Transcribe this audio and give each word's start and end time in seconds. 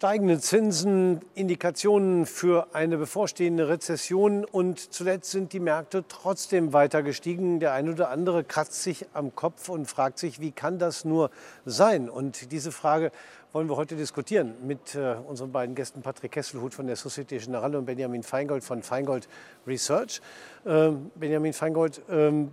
Steigende 0.00 0.40
Zinsen, 0.40 1.20
Indikationen 1.34 2.24
für 2.24 2.68
eine 2.72 2.96
bevorstehende 2.96 3.68
Rezession 3.68 4.46
und 4.46 4.94
zuletzt 4.94 5.30
sind 5.30 5.52
die 5.52 5.60
Märkte 5.60 6.04
trotzdem 6.08 6.72
weiter 6.72 7.02
gestiegen. 7.02 7.60
Der 7.60 7.74
eine 7.74 7.90
oder 7.90 8.08
andere 8.08 8.42
kratzt 8.42 8.82
sich 8.82 9.04
am 9.12 9.34
Kopf 9.34 9.68
und 9.68 9.84
fragt 9.84 10.18
sich, 10.18 10.40
wie 10.40 10.52
kann 10.52 10.78
das 10.78 11.04
nur 11.04 11.30
sein? 11.66 12.08
Und 12.08 12.50
diese 12.50 12.72
Frage 12.72 13.12
wollen 13.52 13.68
wir 13.68 13.76
heute 13.76 13.94
diskutieren 13.94 14.54
mit 14.66 14.94
äh, 14.94 15.16
unseren 15.28 15.52
beiden 15.52 15.74
Gästen 15.74 16.00
Patrick 16.00 16.32
Kesselhut 16.32 16.72
von 16.72 16.86
der 16.86 16.96
Societe 16.96 17.36
Generale 17.36 17.76
und 17.76 17.84
Benjamin 17.84 18.22
Feingold 18.22 18.64
von 18.64 18.82
Feingold 18.82 19.28
Research. 19.66 20.22
Ähm, 20.64 21.10
Benjamin 21.14 21.52
Feingold, 21.52 22.00
ähm, 22.08 22.52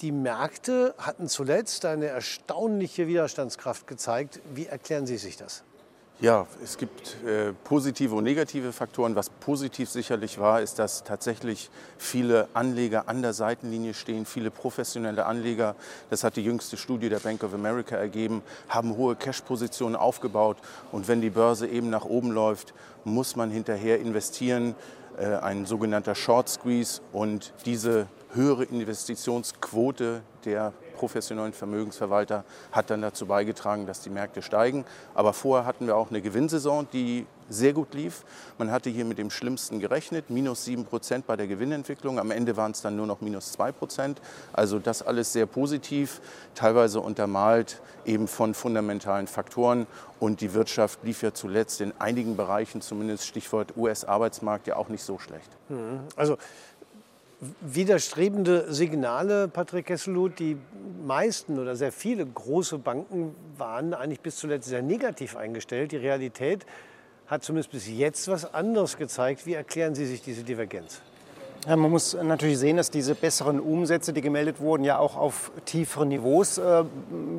die 0.00 0.10
Märkte 0.10 0.96
hatten 0.98 1.28
zuletzt 1.28 1.84
eine 1.84 2.06
erstaunliche 2.06 3.06
Widerstandskraft 3.06 3.86
gezeigt. 3.86 4.40
Wie 4.52 4.66
erklären 4.66 5.06
Sie 5.06 5.16
sich 5.16 5.36
das? 5.36 5.62
Ja, 6.18 6.46
es 6.64 6.78
gibt 6.78 7.22
äh, 7.26 7.52
positive 7.64 8.14
und 8.14 8.24
negative 8.24 8.72
Faktoren. 8.72 9.14
Was 9.16 9.28
positiv 9.28 9.90
sicherlich 9.90 10.38
war, 10.38 10.62
ist, 10.62 10.78
dass 10.78 11.04
tatsächlich 11.04 11.68
viele 11.98 12.48
Anleger 12.54 13.06
an 13.06 13.20
der 13.20 13.34
Seitenlinie 13.34 13.92
stehen, 13.92 14.24
viele 14.24 14.50
professionelle 14.50 15.26
Anleger. 15.26 15.76
Das 16.08 16.24
hat 16.24 16.36
die 16.36 16.42
jüngste 16.42 16.78
Studie 16.78 17.10
der 17.10 17.18
Bank 17.18 17.44
of 17.44 17.52
America 17.52 17.96
ergeben, 17.96 18.40
haben 18.70 18.96
hohe 18.96 19.14
Cash-Positionen 19.14 19.94
aufgebaut. 19.94 20.56
Und 20.90 21.06
wenn 21.06 21.20
die 21.20 21.28
Börse 21.28 21.68
eben 21.68 21.90
nach 21.90 22.06
oben 22.06 22.30
läuft, 22.30 22.72
muss 23.04 23.36
man 23.36 23.50
hinterher 23.50 24.00
investieren, 24.00 24.74
äh, 25.18 25.26
ein 25.26 25.66
sogenannter 25.66 26.14
Short 26.14 26.48
Squeeze. 26.48 27.02
Und 27.12 27.52
diese 27.66 28.06
höhere 28.32 28.64
Investitionsquote 28.64 30.22
der 30.46 30.72
professionellen 30.96 31.52
Vermögensverwalter 31.52 32.44
hat 32.72 32.90
dann 32.90 33.02
dazu 33.02 33.26
beigetragen, 33.26 33.86
dass 33.86 34.00
die 34.00 34.10
Märkte 34.10 34.42
steigen. 34.42 34.84
Aber 35.14 35.32
vorher 35.32 35.66
hatten 35.66 35.86
wir 35.86 35.96
auch 35.96 36.10
eine 36.10 36.20
Gewinnsaison, 36.20 36.88
die 36.92 37.26
sehr 37.48 37.72
gut 37.72 37.94
lief. 37.94 38.24
Man 38.58 38.70
hatte 38.70 38.90
hier 38.90 39.04
mit 39.04 39.18
dem 39.18 39.30
Schlimmsten 39.30 39.78
gerechnet, 39.78 40.30
minus 40.30 40.64
7 40.64 40.84
Prozent 40.84 41.26
bei 41.26 41.36
der 41.36 41.46
Gewinnentwicklung. 41.46 42.18
Am 42.18 42.30
Ende 42.30 42.56
waren 42.56 42.72
es 42.72 42.82
dann 42.82 42.96
nur 42.96 43.06
noch 43.06 43.20
minus 43.20 43.52
2 43.52 43.72
Prozent. 43.72 44.20
Also 44.52 44.78
das 44.78 45.02
alles 45.02 45.32
sehr 45.32 45.46
positiv, 45.46 46.20
teilweise 46.54 47.00
untermalt 47.00 47.80
eben 48.04 48.26
von 48.28 48.54
fundamentalen 48.54 49.26
Faktoren. 49.26 49.86
Und 50.18 50.40
die 50.40 50.54
Wirtschaft 50.54 51.04
lief 51.04 51.22
ja 51.22 51.32
zuletzt 51.32 51.80
in 51.80 51.92
einigen 51.98 52.36
Bereichen, 52.36 52.80
zumindest 52.80 53.26
Stichwort 53.26 53.76
US-Arbeitsmarkt, 53.76 54.66
ja 54.66 54.76
auch 54.76 54.88
nicht 54.88 55.02
so 55.02 55.18
schlecht. 55.18 55.50
Mhm. 55.68 56.00
Also 56.16 56.38
widerstrebende 57.60 58.72
Signale, 58.72 59.48
Patrick 59.48 59.86
Kesselhut. 59.86 60.38
Die 60.38 60.56
meisten 61.04 61.58
oder 61.58 61.76
sehr 61.76 61.92
viele 61.92 62.24
große 62.26 62.78
Banken 62.78 63.34
waren 63.56 63.94
eigentlich 63.94 64.20
bis 64.20 64.36
zuletzt 64.36 64.68
sehr 64.68 64.82
negativ 64.82 65.36
eingestellt. 65.36 65.92
Die 65.92 65.96
Realität 65.96 66.66
hat 67.26 67.42
zumindest 67.42 67.72
bis 67.72 67.88
jetzt 67.88 68.28
was 68.28 68.54
anderes 68.54 68.96
gezeigt. 68.96 69.46
Wie 69.46 69.54
erklären 69.54 69.94
Sie 69.94 70.06
sich 70.06 70.22
diese 70.22 70.44
Divergenz? 70.44 71.02
Ja, 71.68 71.74
man 71.74 71.90
muss 71.90 72.16
natürlich 72.22 72.60
sehen, 72.60 72.76
dass 72.76 72.92
diese 72.92 73.16
besseren 73.16 73.58
Umsätze, 73.58 74.12
die 74.12 74.20
gemeldet 74.20 74.60
wurden, 74.60 74.84
ja 74.84 75.00
auch 75.00 75.16
auf 75.16 75.50
tieferen 75.64 76.10
Niveaus 76.10 76.58
äh, 76.58 76.84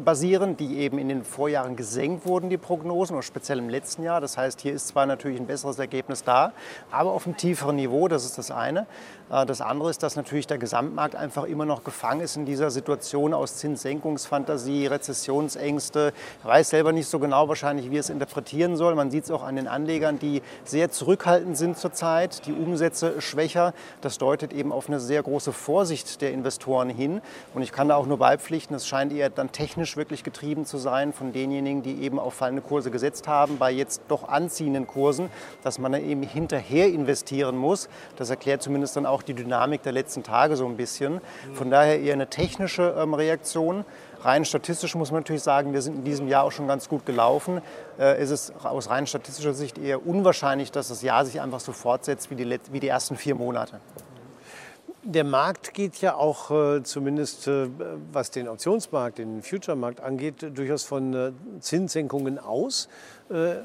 basieren, 0.04 0.58
die 0.58 0.80
eben 0.80 0.98
in 0.98 1.08
den 1.08 1.24
Vorjahren 1.24 1.78
gesenkt 1.78 2.26
wurden, 2.26 2.50
die 2.50 2.58
Prognosen, 2.58 3.16
oder 3.16 3.24
speziell 3.24 3.58
im 3.58 3.70
letzten 3.70 4.04
Jahr. 4.04 4.20
Das 4.20 4.38
heißt, 4.38 4.60
hier 4.60 4.74
ist 4.74 4.90
zwar 4.90 5.06
natürlich 5.06 5.40
ein 5.40 5.48
besseres 5.48 5.80
Ergebnis 5.80 6.26
da, 6.26 6.52
aber 6.92 7.14
auf 7.14 7.26
einem 7.26 7.38
tieferen 7.38 7.78
Niveau, 7.78 8.10
das 8.10 8.26
ist 8.26 8.38
das 8.38 8.52
eine. 8.52 8.86
Äh, 9.32 9.46
das 9.46 9.62
andere 9.62 9.90
ist, 9.90 10.04
dass 10.04 10.18
natürlich 10.18 10.46
der 10.46 10.58
Gesamtmarkt 10.58 11.16
einfach 11.16 11.46
immer 11.46 11.66
noch 11.66 11.86
gefangen 11.86 12.20
ist 12.20 12.36
in 12.36 12.46
dieser 12.46 12.70
Situation 12.70 13.34
aus 13.34 13.56
Zinssenkungsfantasie, 13.56 14.88
Rezessionsängste. 14.88 16.12
Er 16.44 16.50
weiß 16.50 16.72
selber 16.72 16.92
nicht 16.92 17.08
so 17.08 17.20
genau 17.20 17.48
wahrscheinlich, 17.48 17.92
wie 17.92 17.98
es 17.98 18.10
interpretieren 18.10 18.76
soll. 18.76 18.94
Man 18.96 19.10
sieht 19.10 19.24
es 19.24 19.32
auch 19.32 19.44
an 19.44 19.56
den 19.56 19.70
Anlegern, 19.70 20.20
die 20.20 20.42
sehr 20.66 20.92
zurückhaltend 20.92 21.58
sind 21.58 21.78
zurzeit, 21.78 22.46
die 22.46 22.52
Umsätze 22.52 23.22
schwächer. 23.22 23.74
Das 24.02 24.17
deutet 24.18 24.54
eben 24.54 24.72
auf 24.72 24.88
eine 24.88 25.00
sehr 25.00 25.24
große 25.24 25.54
Vorsicht 25.54 26.22
der 26.22 26.32
Investoren 26.32 26.90
hin. 26.90 27.22
Und 27.54 27.62
ich 27.62 27.72
kann 27.72 27.90
da 27.90 27.96
auch 27.96 28.06
nur 28.06 28.18
beipflichten, 28.18 28.76
es 28.76 28.88
scheint 28.88 29.14
eher 29.14 29.30
dann 29.30 29.52
technisch 29.52 29.98
wirklich 29.98 30.24
getrieben 30.24 30.66
zu 30.66 30.78
sein 30.78 31.14
von 31.14 31.34
denjenigen, 31.34 31.84
die 31.84 32.02
eben 32.02 32.20
auf 32.20 32.34
fallende 32.34 32.62
Kurse 32.62 32.92
gesetzt 32.92 33.28
haben, 33.28 33.58
bei 33.58 33.72
jetzt 33.72 34.02
doch 34.08 34.28
anziehenden 34.28 34.88
Kursen, 34.88 35.30
dass 35.64 35.80
man 35.80 35.92
dann 35.92 36.04
eben 36.04 36.24
hinterher 36.24 36.88
investieren 36.88 37.58
muss. 37.58 37.90
Das 38.16 38.30
erklärt 38.30 38.62
zumindest 38.62 38.96
dann 38.96 39.06
auch 39.06 39.22
die 39.22 39.34
Dynamik 39.34 39.84
der 39.84 39.94
letzten 39.94 40.24
Tage 40.24 40.56
so 40.56 40.66
ein 40.66 40.78
bisschen. 40.78 41.22
Von 41.54 41.70
daher 41.70 42.00
eher 42.00 42.14
eine 42.14 42.28
technische 42.28 42.96
ähm, 42.98 43.14
Reaktion. 43.14 43.86
Rein 44.22 44.46
statistisch 44.46 44.96
muss 44.96 45.12
man 45.12 45.22
natürlich 45.22 45.44
sagen, 45.44 45.74
wir 45.74 45.82
sind 45.82 45.98
in 45.98 46.04
diesem 46.04 46.28
Jahr 46.28 46.44
auch 46.44 46.52
schon 46.52 46.68
ganz 46.68 46.90
gut 46.90 47.06
gelaufen. 47.06 47.62
Äh, 48.00 48.22
ist 48.22 48.32
es 48.32 48.54
aus 48.64 48.90
rein 48.90 49.08
statistischer 49.08 49.54
Sicht 49.54 49.78
eher 49.78 50.06
unwahrscheinlich, 50.06 50.72
dass 50.72 50.88
das 50.88 51.02
Jahr 51.02 51.26
sich 51.26 51.40
einfach 51.40 51.60
so 51.60 51.72
fortsetzt 51.72 52.30
wie 52.32 52.36
die, 52.36 52.60
wie 52.72 52.80
die 52.80 52.88
ersten 52.88 53.16
vier 53.16 53.36
Monate. 53.36 53.80
Der 55.10 55.24
Markt 55.24 55.74
geht 55.74 56.02
ja 56.02 56.16
auch 56.16 56.52
äh, 56.52 56.84
zumindest 56.84 57.48
äh, 57.48 57.70
was 58.12 58.30
den 58.30 58.50
Optionsmarkt, 58.50 59.20
den 59.20 59.42
Future-Markt 59.42 60.02
angeht, 60.02 60.46
durchaus 60.54 60.84
von 60.84 61.14
äh, 61.14 61.32
Zinssenkungen 61.62 62.38
aus. 62.38 62.90
Äh, 63.30 63.56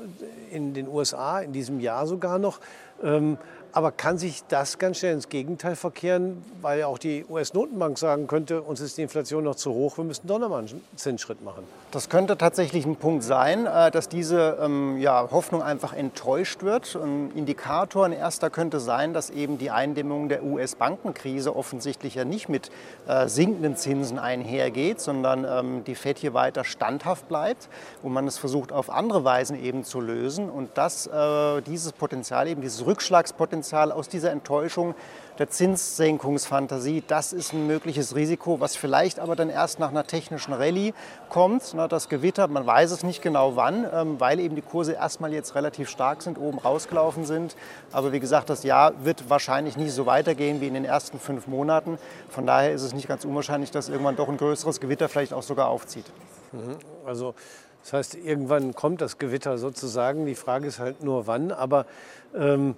in 0.53 0.73
den 0.73 0.87
USA 0.87 1.41
in 1.41 1.53
diesem 1.53 1.81
Jahr 1.81 2.07
sogar 2.07 2.39
noch. 2.39 2.61
Ähm, 3.03 3.39
aber 3.73 3.91
kann 3.91 4.19
sich 4.19 4.43
das 4.49 4.79
ganz 4.79 4.99
schnell 4.99 5.15
ins 5.15 5.29
Gegenteil 5.29 5.77
verkehren, 5.77 6.45
weil 6.61 6.83
auch 6.85 6.99
die 6.99 7.25
US-Notenbank 7.29 7.99
sagen 7.99 8.27
könnte, 8.27 8.63
uns 8.63 8.81
ist 8.81 8.99
die 8.99 9.03
Inflation 9.03 9.45
noch 9.45 9.55
zu 9.55 9.73
hoch, 9.73 9.97
wir 9.97 10.05
müssen 10.05 10.27
doch 10.27 10.39
noch 10.39 10.51
mal 10.51 10.59
einen 10.59 10.83
Zinsschritt 10.95 11.43
machen? 11.43 11.65
Das 11.91 12.09
könnte 12.09 12.37
tatsächlich 12.37 12.85
ein 12.85 12.97
Punkt 12.97 13.25
sein, 13.25 13.67
äh, 13.67 13.91
dass 13.91 14.09
diese 14.09 14.59
ähm, 14.61 14.99
ja, 14.99 15.29
Hoffnung 15.31 15.63
einfach 15.63 15.93
enttäuscht 15.93 16.63
wird. 16.63 16.97
Ein 16.97 17.31
Indikator, 17.35 18.05
ein 18.05 18.13
erster 18.13 18.51
könnte 18.51 18.79
sein, 18.79 19.15
dass 19.15 19.31
eben 19.31 19.59
die 19.59 19.71
Eindämmung 19.71 20.29
der 20.29 20.45
US-Bankenkrise 20.45 21.55
offensichtlich 21.55 22.15
ja 22.15 22.25
nicht 22.25 22.49
mit 22.49 22.71
äh, 23.07 23.27
sinkenden 23.29 23.77
Zinsen 23.77 24.19
einhergeht, 24.19 25.01
sondern 25.01 25.45
ähm, 25.49 25.85
die 25.85 25.95
FED 25.95 26.19
hier 26.19 26.35
weiter 26.35 26.65
standhaft 26.65 27.29
bleibt 27.29 27.69
und 28.03 28.13
man 28.13 28.27
es 28.27 28.39
versucht 28.39 28.73
auf 28.73 28.91
andere 28.91 29.25
Weisen 29.25 29.63
eben 29.63 29.85
zu 29.85 30.01
lösen 30.01 30.51
und 30.51 30.77
dass 30.77 31.07
äh, 31.07 31.63
dieses 31.63 31.93
Potenzial, 31.93 32.49
eben 32.49 32.61
dieses 32.61 32.85
Rückschlagspotenzial, 32.85 33.62
Potenzial 33.63 33.93
aus 33.93 34.09
dieser 34.09 34.33
Enttäuschung 34.33 34.97
der 35.39 35.49
Zinssenkungsfantasie. 35.49 37.05
Das 37.07 37.33
ist 37.33 37.53
ein 37.53 37.69
mögliches 37.69 38.17
Risiko, 38.17 38.59
was 38.59 38.75
vielleicht 38.75 39.21
aber 39.21 39.37
dann 39.37 39.51
erst 39.51 39.79
nach 39.79 39.91
einer 39.91 40.05
technischen 40.05 40.53
Rallye 40.53 40.95
kommt. 41.29 41.63
Das 41.89 42.09
Gewitter, 42.09 42.49
man 42.49 42.67
weiß 42.67 42.91
es 42.91 43.05
nicht 43.05 43.23
genau 43.23 43.55
wann, 43.55 43.87
ähm, 43.93 44.19
weil 44.19 44.41
eben 44.41 44.57
die 44.57 44.63
Kurse 44.63 44.95
erstmal 44.95 45.33
jetzt 45.33 45.55
relativ 45.55 45.89
stark 45.89 46.23
sind, 46.23 46.39
oben 46.39 46.59
rausgelaufen 46.59 47.25
sind. 47.25 47.55
Aber 47.93 48.11
wie 48.13 48.19
gesagt, 48.19 48.51
das 48.51 48.65
Jahr 48.65 49.05
wird 49.05 49.31
wahrscheinlich 49.31 49.77
nicht 49.77 49.93
so 49.93 50.07
weitergehen 50.07 50.61
wie 50.61 50.67
in 50.67 50.75
den 50.75 50.85
ersten 50.85 51.21
fünf 51.21 51.47
Monaten. 51.47 51.99
Von 52.31 52.47
daher 52.47 52.73
ist 52.73 52.83
es 52.83 52.95
nicht 52.95 53.07
ganz 53.07 53.25
unwahrscheinlich, 53.25 53.71
dass 53.71 53.89
irgendwann 53.89 54.17
doch 54.17 54.29
ein 54.29 54.39
größeres 54.39 54.81
Gewitter 54.81 55.09
vielleicht 55.09 55.33
auch 55.33 55.45
sogar 55.45 55.69
aufzieht. 55.69 56.07
Mhm. 56.51 56.79
Also 57.07 57.35
das 57.83 57.93
heißt, 57.93 58.15
irgendwann 58.15 58.75
kommt 58.75 59.01
das 59.01 59.19
Gewitter 59.19 59.59
sozusagen. 59.59 60.27
Die 60.27 60.37
Frage 60.37 60.69
ist 60.69 60.79
halt 60.79 61.03
nur 61.03 61.27
wann. 61.27 61.51
Aber 61.51 61.87
ähm, 62.35 62.77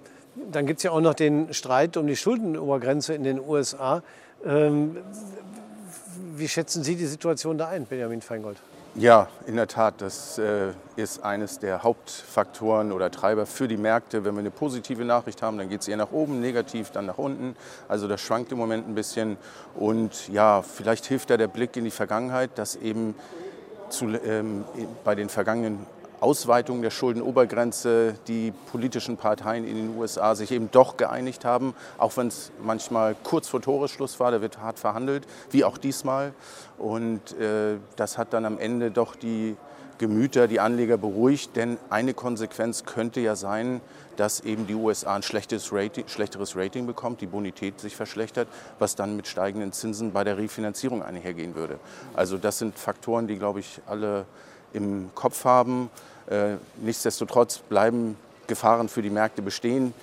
dann 0.51 0.65
gibt 0.65 0.79
es 0.79 0.83
ja 0.83 0.91
auch 0.91 1.01
noch 1.01 1.13
den 1.13 1.53
Streit 1.53 1.97
um 1.97 2.07
die 2.07 2.15
Schuldenobergrenze 2.15 3.13
in 3.13 3.23
den 3.23 3.39
USA. 3.39 4.03
Ähm, 4.45 4.97
wie 6.35 6.47
schätzen 6.47 6.83
Sie 6.83 6.95
die 6.95 7.05
Situation 7.05 7.57
da 7.57 7.67
ein, 7.69 7.85
Benjamin 7.85 8.21
Feingold? 8.21 8.57
Ja, 8.97 9.27
in 9.45 9.57
der 9.57 9.67
Tat, 9.67 9.95
das 9.97 10.37
äh, 10.37 10.71
ist 10.95 11.21
eines 11.21 11.59
der 11.59 11.83
Hauptfaktoren 11.83 12.93
oder 12.93 13.11
Treiber 13.11 13.45
für 13.45 13.67
die 13.67 13.75
Märkte. 13.75 14.23
Wenn 14.23 14.35
wir 14.35 14.39
eine 14.39 14.51
positive 14.51 15.03
Nachricht 15.03 15.41
haben, 15.41 15.57
dann 15.57 15.67
geht 15.67 15.81
es 15.81 15.89
eher 15.89 15.97
nach 15.97 16.13
oben, 16.13 16.39
negativ 16.39 16.91
dann 16.91 17.05
nach 17.05 17.17
unten. 17.17 17.57
Also 17.89 18.07
das 18.07 18.21
schwankt 18.21 18.53
im 18.53 18.57
Moment 18.57 18.87
ein 18.87 18.95
bisschen. 18.95 19.35
Und 19.75 20.29
ja, 20.29 20.61
vielleicht 20.61 21.07
hilft 21.07 21.29
da 21.29 21.35
der 21.35 21.49
Blick 21.49 21.75
in 21.75 21.83
die 21.83 21.91
Vergangenheit, 21.91 22.51
dass 22.55 22.77
eben 22.77 23.15
zu, 23.89 24.05
ähm, 24.05 24.63
bei 25.03 25.13
den 25.13 25.27
vergangenen 25.27 25.85
Ausweitung 26.21 26.81
der 26.81 26.91
Schuldenobergrenze 26.91 28.15
die 28.27 28.53
politischen 28.71 29.17
Parteien 29.17 29.65
in 29.65 29.75
den 29.75 29.97
USA 29.97 30.35
sich 30.35 30.51
eben 30.51 30.69
doch 30.71 30.97
geeinigt 30.97 31.45
haben, 31.45 31.73
auch 31.97 32.15
wenn 32.17 32.27
es 32.27 32.51
manchmal 32.63 33.15
kurz 33.23 33.47
vor 33.47 33.61
Toresschluss 33.61 34.19
war, 34.19 34.31
da 34.31 34.41
wird 34.41 34.59
hart 34.59 34.79
verhandelt, 34.79 35.27
wie 35.51 35.63
auch 35.63 35.77
diesmal. 35.77 36.33
Und 36.77 37.37
äh, 37.39 37.77
das 37.95 38.17
hat 38.17 38.33
dann 38.33 38.45
am 38.45 38.57
Ende 38.57 38.91
doch 38.91 39.15
die 39.15 39.55
Gemüter, 39.97 40.49
die 40.49 40.59
Anleger 40.59 40.97
beruhigt, 40.97 41.55
denn 41.55 41.77
eine 41.89 42.13
Konsequenz 42.13 42.83
könnte 42.83 43.21
ja 43.21 43.37
sein, 43.37 43.79
dass 44.17 44.41
eben 44.41 44.67
die 44.67 44.75
USA 44.75 45.15
ein 45.15 45.21
Rating, 45.71 46.07
schlechteres 46.07 46.55
Rating 46.55 46.85
bekommt, 46.85 47.21
die 47.21 47.27
Bonität 47.27 47.79
sich 47.79 47.95
verschlechtert, 47.95 48.49
was 48.77 48.95
dann 48.95 49.15
mit 49.15 49.27
steigenden 49.27 49.71
Zinsen 49.71 50.11
bei 50.11 50.25
der 50.25 50.37
Refinanzierung 50.37 51.01
einhergehen 51.01 51.55
würde. 51.55 51.79
Also 52.13 52.37
das 52.37 52.59
sind 52.59 52.77
Faktoren, 52.77 53.27
die, 53.27 53.37
glaube 53.37 53.61
ich, 53.61 53.79
alle 53.87 54.25
im 54.75 55.09
Kopf 55.15 55.45
haben. 55.45 55.89
Äh, 56.27 56.55
nichtsdestotrotz 56.77 57.59
bleiben 57.59 58.17
Gefahren 58.47 58.89
für 58.89 59.01
die 59.01 59.09
Märkte 59.09 59.41
bestehen. 59.41 59.93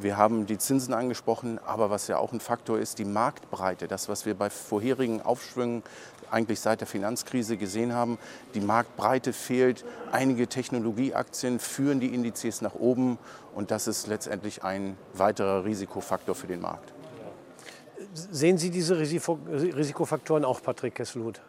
Wir 0.00 0.16
haben 0.16 0.46
die 0.46 0.58
Zinsen 0.58 0.94
angesprochen, 0.94 1.58
aber 1.66 1.90
was 1.90 2.06
ja 2.06 2.18
auch 2.18 2.32
ein 2.32 2.38
Faktor 2.38 2.78
ist, 2.78 2.98
die 2.98 3.04
Marktbreite. 3.04 3.88
Das, 3.88 4.08
was 4.08 4.26
wir 4.26 4.34
bei 4.34 4.48
vorherigen 4.48 5.22
Aufschwüngen 5.22 5.82
eigentlich 6.30 6.60
seit 6.60 6.80
der 6.80 6.86
Finanzkrise 6.86 7.56
gesehen 7.56 7.92
haben, 7.92 8.18
die 8.54 8.60
Marktbreite 8.60 9.32
fehlt. 9.32 9.84
Einige 10.12 10.46
Technologieaktien 10.46 11.58
führen 11.58 12.00
die 12.00 12.14
Indizes 12.14 12.60
nach 12.60 12.74
oben 12.74 13.18
und 13.54 13.70
das 13.70 13.88
ist 13.88 14.06
letztendlich 14.06 14.62
ein 14.62 14.96
weiterer 15.14 15.64
Risikofaktor 15.64 16.34
für 16.34 16.46
den 16.46 16.60
Markt. 16.60 16.92
Sehen 18.14 18.58
Sie 18.58 18.70
diese 18.70 18.98
Risikofaktoren 18.98 20.44
auch, 20.44 20.62
Patrick 20.62 20.94
Kesselhut? 20.94 21.40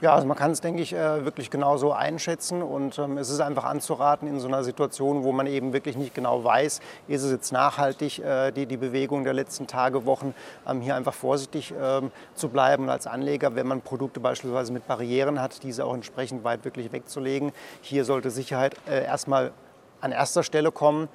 Ja, 0.00 0.14
also 0.14 0.28
man 0.28 0.36
kann 0.36 0.52
es, 0.52 0.60
denke 0.60 0.80
ich, 0.80 0.92
äh, 0.92 1.24
wirklich 1.24 1.50
genauso 1.50 1.92
einschätzen 1.92 2.62
und 2.62 3.00
ähm, 3.00 3.18
es 3.18 3.30
ist 3.30 3.40
einfach 3.40 3.64
anzuraten 3.64 4.28
in 4.28 4.38
so 4.38 4.46
einer 4.46 4.62
Situation, 4.62 5.24
wo 5.24 5.32
man 5.32 5.48
eben 5.48 5.72
wirklich 5.72 5.96
nicht 5.96 6.14
genau 6.14 6.44
weiß, 6.44 6.80
ist 7.08 7.22
es 7.24 7.32
jetzt 7.32 7.50
nachhaltig, 7.50 8.20
äh, 8.20 8.52
die, 8.52 8.66
die 8.66 8.76
Bewegung 8.76 9.24
der 9.24 9.32
letzten 9.32 9.66
Tage, 9.66 10.06
Wochen, 10.06 10.34
ähm, 10.68 10.82
hier 10.82 10.94
einfach 10.94 11.14
vorsichtig 11.14 11.74
ähm, 11.80 12.12
zu 12.36 12.48
bleiben 12.48 12.84
und 12.84 12.90
als 12.90 13.08
Anleger, 13.08 13.56
wenn 13.56 13.66
man 13.66 13.80
Produkte 13.80 14.20
beispielsweise 14.20 14.72
mit 14.72 14.86
Barrieren 14.86 15.40
hat, 15.40 15.64
diese 15.64 15.84
auch 15.84 15.94
entsprechend 15.94 16.44
weit 16.44 16.64
wirklich 16.64 16.92
wegzulegen. 16.92 17.50
Hier 17.80 18.04
sollte 18.04 18.30
Sicherheit 18.30 18.76
äh, 18.88 19.04
erstmal 19.04 19.50
an 20.00 20.12
erster 20.12 20.44
Stelle 20.44 20.70
kommen 20.70 21.08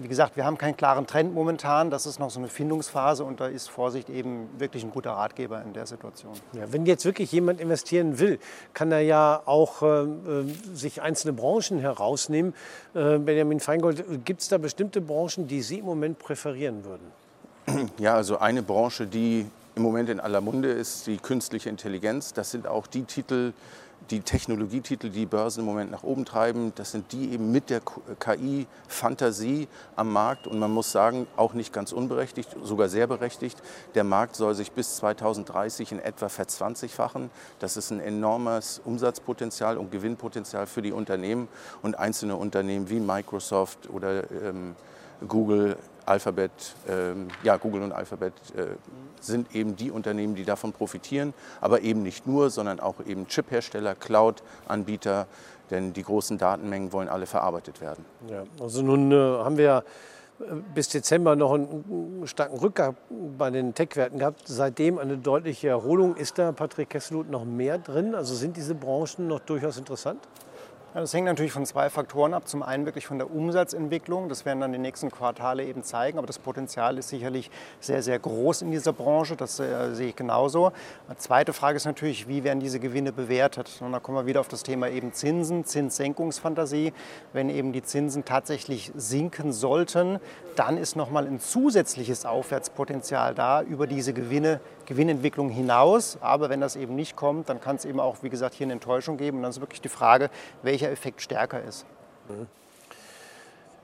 wie 0.00 0.08
gesagt, 0.08 0.36
wir 0.36 0.44
haben 0.44 0.58
keinen 0.58 0.76
klaren 0.76 1.06
Trend 1.06 1.34
momentan. 1.34 1.90
Das 1.90 2.06
ist 2.06 2.18
noch 2.18 2.30
so 2.30 2.38
eine 2.38 2.48
Findungsphase 2.48 3.24
und 3.24 3.40
da 3.40 3.46
ist 3.46 3.68
Vorsicht 3.68 4.10
eben 4.10 4.48
wirklich 4.58 4.84
ein 4.84 4.90
guter 4.90 5.12
Ratgeber 5.12 5.62
in 5.62 5.72
der 5.72 5.86
Situation. 5.86 6.32
Ja, 6.52 6.72
wenn 6.72 6.86
jetzt 6.86 7.04
wirklich 7.04 7.32
jemand 7.32 7.60
investieren 7.60 8.18
will, 8.18 8.38
kann 8.74 8.92
er 8.92 9.00
ja 9.00 9.42
auch 9.44 9.82
äh, 9.82 9.86
äh 9.86 10.44
sich 10.74 11.02
einzelne 11.02 11.32
Branchen 11.32 11.78
herausnehmen. 11.78 12.54
Äh, 12.94 13.18
Benjamin 13.18 13.60
Feingold, 13.60 14.24
gibt 14.24 14.42
es 14.42 14.48
da 14.48 14.58
bestimmte 14.58 15.00
Branchen, 15.00 15.48
die 15.48 15.62
Sie 15.62 15.78
im 15.78 15.86
Moment 15.86 16.18
präferieren 16.18 16.84
würden? 16.84 17.12
Ja, 17.98 18.14
also 18.14 18.38
eine 18.38 18.62
Branche, 18.62 19.06
die 19.06 19.46
im 19.76 19.82
Moment 19.82 20.08
in 20.08 20.20
aller 20.20 20.40
Munde 20.40 20.70
ist, 20.70 21.06
die 21.06 21.18
künstliche 21.18 21.68
Intelligenz. 21.68 22.32
Das 22.32 22.50
sind 22.50 22.66
auch 22.66 22.86
die 22.86 23.04
Titel, 23.04 23.52
die 24.10 24.20
Technologietitel, 24.20 25.10
die 25.10 25.26
Börsen 25.26 25.60
im 25.60 25.66
Moment 25.66 25.90
nach 25.90 26.02
oben 26.02 26.24
treiben, 26.24 26.72
das 26.76 26.92
sind 26.92 27.12
die 27.12 27.32
eben 27.32 27.52
mit 27.52 27.68
der 27.68 27.82
KI-Fantasie 28.18 29.68
am 29.94 30.14
Markt. 30.14 30.46
Und 30.46 30.58
man 30.58 30.70
muss 30.70 30.92
sagen, 30.92 31.26
auch 31.36 31.52
nicht 31.52 31.74
ganz 31.74 31.92
unberechtigt, 31.92 32.56
sogar 32.62 32.88
sehr 32.88 33.06
berechtigt. 33.06 33.62
Der 33.94 34.04
Markt 34.04 34.36
soll 34.36 34.54
sich 34.54 34.72
bis 34.72 34.96
2030 34.96 35.92
in 35.92 35.98
etwa 35.98 36.30
verzwanzigfachen. 36.30 37.30
Das 37.58 37.76
ist 37.76 37.90
ein 37.90 38.00
enormes 38.00 38.80
Umsatzpotenzial 38.82 39.76
und 39.76 39.92
Gewinnpotenzial 39.92 40.66
für 40.66 40.80
die 40.80 40.92
Unternehmen 40.92 41.48
und 41.82 41.98
einzelne 41.98 42.36
Unternehmen 42.36 42.88
wie 42.88 43.00
Microsoft 43.00 43.90
oder 43.90 44.30
ähm, 44.30 44.74
Google 45.28 45.76
Alphabet, 46.06 46.50
ähm, 46.88 47.28
ja, 47.42 47.56
Google 47.56 47.82
und 47.82 47.92
Alphabet 47.92 48.32
äh, 48.56 48.66
sind 49.20 49.54
eben 49.54 49.76
die 49.76 49.90
Unternehmen, 49.90 50.34
die 50.34 50.44
davon 50.44 50.72
profitieren, 50.72 51.34
aber 51.60 51.82
eben 51.82 52.02
nicht 52.02 52.26
nur, 52.26 52.50
sondern 52.50 52.80
auch 52.80 52.94
eben 53.04 53.26
Chip-Hersteller, 53.26 53.94
Cloud-Anbieter, 53.94 55.26
denn 55.70 55.92
die 55.92 56.02
großen 56.02 56.38
Datenmengen 56.38 56.92
wollen 56.92 57.08
alle 57.08 57.26
verarbeitet 57.26 57.80
werden. 57.80 58.04
Ja, 58.30 58.44
also 58.60 58.82
nun 58.82 59.10
äh, 59.10 59.14
haben 59.16 59.58
wir 59.58 59.84
äh, 60.38 60.44
bis 60.74 60.88
Dezember 60.88 61.34
noch 61.34 61.52
einen 61.54 62.22
starken 62.26 62.58
Rückgang 62.58 62.96
bei 63.36 63.50
den 63.50 63.74
Tech-Werten 63.74 64.18
gehabt. 64.18 64.42
Seitdem 64.44 64.98
eine 64.98 65.18
deutliche 65.18 65.68
Erholung. 65.68 66.16
Ist 66.16 66.38
da, 66.38 66.52
Patrick 66.52 66.90
Kesselut, 66.90 67.30
noch 67.30 67.44
mehr 67.44 67.78
drin? 67.78 68.14
Also 68.14 68.34
sind 68.34 68.56
diese 68.56 68.74
Branchen 68.74 69.26
noch 69.26 69.40
durchaus 69.40 69.76
interessant? 69.76 70.20
Das 71.02 71.12
hängt 71.12 71.26
natürlich 71.26 71.52
von 71.52 71.66
zwei 71.66 71.90
Faktoren 71.90 72.32
ab. 72.32 72.48
Zum 72.48 72.62
einen 72.62 72.86
wirklich 72.86 73.06
von 73.06 73.18
der 73.18 73.30
Umsatzentwicklung. 73.30 74.30
Das 74.30 74.46
werden 74.46 74.62
dann 74.62 74.72
die 74.72 74.78
nächsten 74.78 75.10
Quartale 75.10 75.62
eben 75.62 75.82
zeigen. 75.82 76.16
Aber 76.16 76.26
das 76.26 76.38
Potenzial 76.38 76.96
ist 76.96 77.10
sicherlich 77.10 77.50
sehr, 77.80 78.02
sehr 78.02 78.18
groß 78.18 78.62
in 78.62 78.70
dieser 78.70 78.94
Branche. 78.94 79.36
Das 79.36 79.60
äh, 79.60 79.94
sehe 79.94 80.08
ich 80.08 80.16
genauso. 80.16 80.72
Eine 81.06 81.18
zweite 81.18 81.52
Frage 81.52 81.76
ist 81.76 81.84
natürlich, 81.84 82.28
wie 82.28 82.44
werden 82.44 82.60
diese 82.60 82.80
Gewinne 82.80 83.12
bewertet? 83.12 83.78
Und 83.80 83.92
da 83.92 84.00
kommen 84.00 84.16
wir 84.16 84.24
wieder 84.24 84.40
auf 84.40 84.48
das 84.48 84.62
Thema 84.62 84.88
eben 84.88 85.12
Zinsen, 85.12 85.66
Zinssenkungsfantasie. 85.66 86.94
Wenn 87.34 87.50
eben 87.50 87.74
die 87.74 87.82
Zinsen 87.82 88.24
tatsächlich 88.24 88.90
sinken 88.96 89.52
sollten, 89.52 90.18
dann 90.54 90.78
ist 90.78 90.96
nochmal 90.96 91.26
ein 91.26 91.40
zusätzliches 91.40 92.24
Aufwärtspotenzial 92.24 93.34
da 93.34 93.60
über 93.60 93.86
diese 93.86 94.14
Gewinne, 94.14 94.60
Gewinnentwicklung 94.86 95.50
hinaus. 95.50 96.18
Aber 96.20 96.48
wenn 96.48 96.60
das 96.60 96.76
eben 96.76 96.94
nicht 96.94 97.16
kommt, 97.16 97.48
dann 97.48 97.60
kann 97.60 97.76
es 97.76 97.84
eben 97.84 98.00
auch, 98.00 98.22
wie 98.22 98.30
gesagt, 98.30 98.54
hier 98.54 98.66
eine 98.66 98.74
Enttäuschung 98.74 99.16
geben. 99.16 99.38
Und 99.38 99.42
dann 99.42 99.50
ist 99.50 99.60
wirklich 99.60 99.80
die 99.80 99.88
Frage, 99.88 100.30
welcher 100.62 100.90
Effekt 100.90 101.20
stärker 101.20 101.62
ist. 101.62 101.84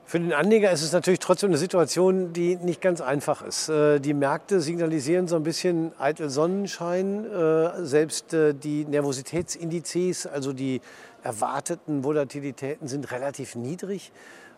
Für 0.05 0.19
den 0.19 0.33
Anleger 0.33 0.69
ist 0.71 0.83
es 0.83 0.91
natürlich 0.91 1.19
trotzdem 1.19 1.49
eine 1.49 1.57
Situation, 1.57 2.33
die 2.33 2.57
nicht 2.57 2.81
ganz 2.81 3.01
einfach 3.01 3.41
ist. 3.41 3.69
Äh, 3.69 3.99
die 3.99 4.13
Märkte 4.13 4.59
signalisieren 4.59 5.27
so 5.27 5.35
ein 5.35 5.43
bisschen 5.43 5.91
eitel 5.97 6.29
Sonnenschein. 6.29 7.25
Äh, 7.25 7.83
selbst 7.83 8.33
äh, 8.33 8.53
die 8.53 8.85
Nervositätsindizes, 8.85 10.27
also 10.27 10.53
die 10.53 10.81
erwarteten 11.23 12.03
Volatilitäten, 12.03 12.87
sind 12.87 13.11
relativ 13.11 13.55
niedrig. 13.55 14.11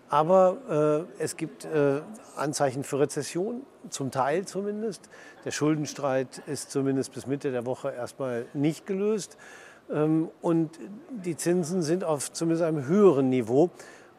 Aber 0.09 1.07
es 1.19 1.35
gibt 1.35 1.67
Anzeichen 2.35 2.83
für 2.83 2.99
Rezession, 2.99 3.61
zum 3.89 4.11
Teil 4.11 4.45
zumindest. 4.45 5.09
Der 5.43 5.51
Schuldenstreit 5.51 6.41
ist 6.47 6.71
zumindest 6.71 7.13
bis 7.13 7.27
Mitte 7.27 7.51
der 7.51 7.65
Woche 7.65 7.91
erstmal 7.91 8.45
nicht 8.53 8.85
gelöst. 8.85 9.37
Ähm, 9.91 10.29
und 10.41 10.79
die 11.09 11.37
Zinsen 11.37 11.81
sind 11.81 12.03
auf 12.03 12.31
zumindest 12.33 12.63
einem 12.63 12.85
höheren 12.85 13.29
Niveau. 13.29 13.69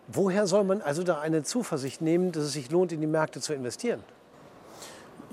Woher 0.08 0.46
soll 0.46 0.64
man 0.64 0.80
also 0.80 1.02
da 1.02 1.20
eine 1.20 1.42
Zuversicht 1.42 2.00
nehmen, 2.00 2.30
dass 2.32 2.44
es 2.44 2.52
sich 2.52 2.70
lohnt, 2.70 2.92
in 2.92 3.00
die 3.00 3.06
Märkte 3.08 3.40
zu 3.40 3.52
investieren? 3.52 4.00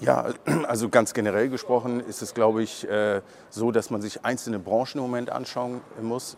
Ja, 0.04 0.26
also 0.68 0.90
ganz 0.90 1.14
generell 1.14 1.48
gesprochen 1.48 2.02
ist 2.02 2.22
es, 2.22 2.34
glaube 2.34 2.62
ich, 2.62 2.88
äh, 2.90 3.22
so, 3.50 3.72
dass 3.72 3.90
man 3.90 4.02
sich 4.02 4.26
einzelne 4.26 4.60
Branchen 4.60 4.96
im 4.96 5.02
Moment 5.02 5.30
anschauen 5.30 5.80
muss. 6.02 6.36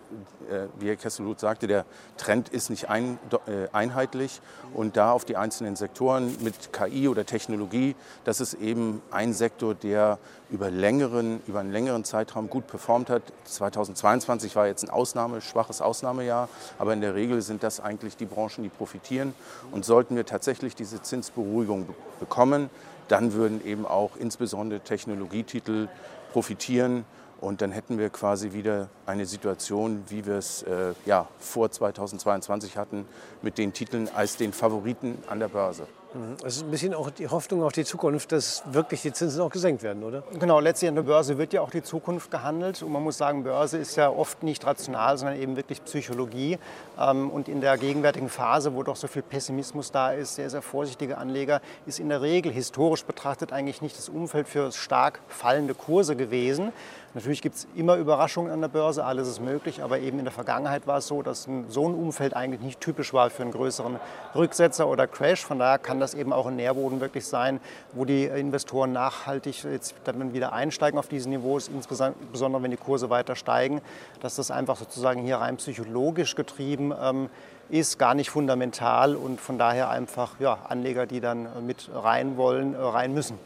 Äh, 0.51 0.67
wie 0.79 0.87
Herr 0.89 0.95
Kesselut 0.95 1.39
sagte, 1.39 1.65
der 1.65 1.85
Trend 2.17 2.49
ist 2.49 2.69
nicht 2.69 2.89
ein, 2.89 3.17
äh, 3.47 3.67
einheitlich 3.71 4.39
und 4.75 4.97
da 4.97 5.11
auf 5.11 5.25
die 5.25 5.35
einzelnen 5.35 5.75
Sektoren 5.75 6.35
mit 6.41 6.73
KI 6.73 7.07
oder 7.07 7.25
Technologie, 7.25 7.95
das 8.23 8.39
ist 8.39 8.53
eben 8.53 9.01
ein 9.09 9.33
Sektor, 9.33 9.73
der 9.73 10.19
über, 10.49 10.69
längeren, 10.69 11.41
über 11.47 11.59
einen 11.59 11.71
längeren 11.71 12.03
Zeitraum 12.03 12.49
gut 12.49 12.67
performt 12.67 13.09
hat. 13.09 13.23
2022 13.45 14.55
war 14.55 14.67
jetzt 14.67 14.83
ein 14.83 14.89
Ausnahme, 14.89 15.41
schwaches 15.41 15.81
Ausnahmejahr, 15.81 16.49
aber 16.77 16.93
in 16.93 17.01
der 17.01 17.15
Regel 17.15 17.41
sind 17.41 17.63
das 17.63 17.79
eigentlich 17.79 18.17
die 18.17 18.25
Branchen, 18.25 18.63
die 18.63 18.69
profitieren. 18.69 19.33
Und 19.71 19.85
sollten 19.85 20.15
wir 20.15 20.25
tatsächlich 20.25 20.75
diese 20.75 21.01
Zinsberuhigung 21.01 21.87
bekommen, 22.19 22.69
dann 23.07 23.33
würden 23.33 23.65
eben 23.65 23.85
auch 23.85 24.15
insbesondere 24.17 24.79
Technologietitel 24.79 25.87
profitieren. 26.31 27.05
Und 27.41 27.61
dann 27.61 27.71
hätten 27.71 27.97
wir 27.97 28.09
quasi 28.09 28.53
wieder 28.53 28.89
eine 29.05 29.25
Situation, 29.25 30.03
wie 30.07 30.25
wir 30.25 30.35
es 30.35 30.63
äh, 30.63 30.93
ja, 31.05 31.27
vor 31.37 31.69
2022 31.69 32.77
hatten, 32.77 33.05
mit 33.41 33.57
den 33.57 33.73
Titeln 33.73 34.09
als 34.15 34.37
den 34.37 34.53
Favoriten 34.53 35.17
an 35.27 35.39
der 35.39 35.49
Börse. 35.49 35.85
Mhm. 36.13 36.37
Es 36.45 36.57
ist 36.57 36.63
ein 36.63 36.71
bisschen 36.71 36.93
auch 36.93 37.09
die 37.09 37.27
Hoffnung 37.27 37.63
auf 37.63 37.73
die 37.73 37.83
Zukunft, 37.83 38.31
dass 38.31 38.63
wirklich 38.71 39.01
die 39.01 39.11
Zinsen 39.11 39.41
auch 39.41 39.49
gesenkt 39.49 39.83
werden, 39.83 40.03
oder? 40.03 40.23
Genau, 40.39 40.59
letztlich 40.59 40.89
an 40.89 40.95
der 40.95 41.03
Börse 41.03 41.37
wird 41.37 41.53
ja 41.53 41.61
auch 41.61 41.71
die 41.71 41.83
Zukunft 41.83 42.31
gehandelt. 42.31 42.81
Und 42.81 42.91
man 42.91 43.03
muss 43.03 43.17
sagen, 43.17 43.43
Börse 43.43 43.77
ist 43.77 43.95
ja 43.95 44.09
oft 44.09 44.43
nicht 44.43 44.65
rational, 44.65 45.17
sondern 45.17 45.39
eben 45.39 45.55
wirklich 45.55 45.83
Psychologie. 45.83 46.57
Ähm, 46.99 47.29
und 47.29 47.47
in 47.47 47.61
der 47.61 47.77
gegenwärtigen 47.77 48.29
Phase, 48.29 48.75
wo 48.75 48.83
doch 48.83 48.95
so 48.95 49.07
viel 49.07 49.21
Pessimismus 49.21 49.91
da 49.91 50.11
ist, 50.11 50.35
sehr, 50.35 50.49
sehr 50.49 50.61
vorsichtige 50.61 51.17
Anleger, 51.17 51.61
ist 51.85 51.99
in 51.99 52.09
der 52.09 52.21
Regel 52.21 52.51
historisch 52.51 53.03
betrachtet 53.05 53.51
eigentlich 53.51 53.81
nicht 53.81 53.97
das 53.97 54.09
Umfeld 54.09 54.47
für 54.47 54.71
stark 54.71 55.19
fallende 55.27 55.73
Kurse 55.73 56.15
gewesen. 56.15 56.71
Natürlich 57.15 57.41
gibt 57.41 57.55
es 57.55 57.65
immer 57.75 57.95
Überraschungen 57.95 58.51
an 58.51 58.59
der 58.59 58.67
Börse, 58.67 59.05
alles 59.05 59.29
ist 59.29 59.39
möglich, 59.39 59.81
aber 59.81 59.99
eben 59.99 60.19
in 60.19 60.25
der 60.25 60.33
Vergangenheit 60.33 60.85
war 60.85 60.97
es 60.97 61.07
so, 61.07 61.21
dass 61.21 61.47
so 61.69 61.87
ein 61.87 61.95
Umfeld 61.95 62.35
eigentlich 62.35 62.59
nicht 62.59 62.81
typisch 62.81 63.13
war 63.13 63.29
für 63.29 63.43
einen 63.43 63.53
größeren 63.53 64.01
Rücksetzer 64.35 64.85
oder 64.85 65.07
Crash. 65.07 65.45
Von 65.45 65.59
daher 65.59 65.79
kann 65.79 66.01
das 66.01 66.04
eben 66.13 66.31
auch 66.31 66.45
ein 66.45 66.55
Nährboden 66.55 67.01
wirklich 67.01 67.25
sein, 67.25 67.59
wo 67.93 68.05
die 68.05 68.25
Investoren 68.25 68.91
nachhaltig 68.91 69.63
jetzt 69.63 69.95
dann 70.03 70.33
wieder 70.33 70.53
einsteigen 70.53 70.99
auf 70.99 71.07
diese 71.07 71.29
Niveaus, 71.29 71.67
insbesondere 71.67 72.61
wenn 72.61 72.71
die 72.71 72.77
Kurse 72.77 73.09
weiter 73.09 73.35
steigen, 73.35 73.81
dass 74.21 74.35
das 74.35 74.51
einfach 74.51 74.77
sozusagen 74.77 75.21
hier 75.21 75.37
rein 75.37 75.57
psychologisch 75.57 76.35
getrieben 76.35 76.93
ähm, 77.01 77.29
ist, 77.69 77.97
gar 77.97 78.13
nicht 78.13 78.29
fundamental 78.29 79.15
und 79.15 79.41
von 79.41 79.57
daher 79.57 79.89
einfach 79.89 80.39
ja, 80.39 80.59
Anleger, 80.67 81.05
die 81.05 81.19
dann 81.19 81.65
mit 81.65 81.89
rein 81.93 82.37
wollen, 82.37 82.75
äh, 82.75 82.77
rein 82.77 83.13
müssen. 83.13 83.39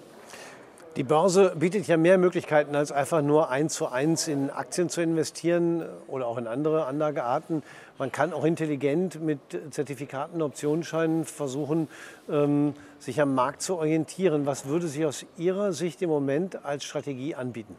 Die 0.96 1.04
Börse 1.04 1.54
bietet 1.56 1.88
ja 1.88 1.98
mehr 1.98 2.18
Möglichkeiten, 2.18 2.76
als 2.76 2.92
einfach 2.92 3.22
nur 3.22 3.50
eins 3.50 3.76
zu 3.76 3.88
eins 3.88 4.28
in 4.28 4.50
Aktien 4.50 4.90
zu 4.90 5.02
investieren 5.02 5.86
oder 6.08 6.26
auch 6.26 6.38
in 6.38 6.48
andere 6.48 6.86
Anlagearten. 6.88 7.62
Man 8.00 8.12
kann 8.12 8.34
auch 8.34 8.44
intelligent 8.44 9.22
mit 9.22 9.40
Zertifikaten, 9.70 10.42
Optionsscheinen 10.42 11.26
versuchen, 11.26 11.90
ähm, 12.28 12.74
sich 12.98 13.22
am 13.22 13.36
Markt 13.36 13.62
zu 13.62 13.78
orientieren. 13.78 14.48
Was 14.48 14.66
würde 14.66 14.88
sich 14.88 15.06
aus 15.06 15.26
Ihrer 15.38 15.74
Sicht 15.74 16.02
im 16.02 16.10
Moment 16.10 16.66
als 16.66 16.84
Strategie 16.86 17.36
anbieten? 17.36 17.76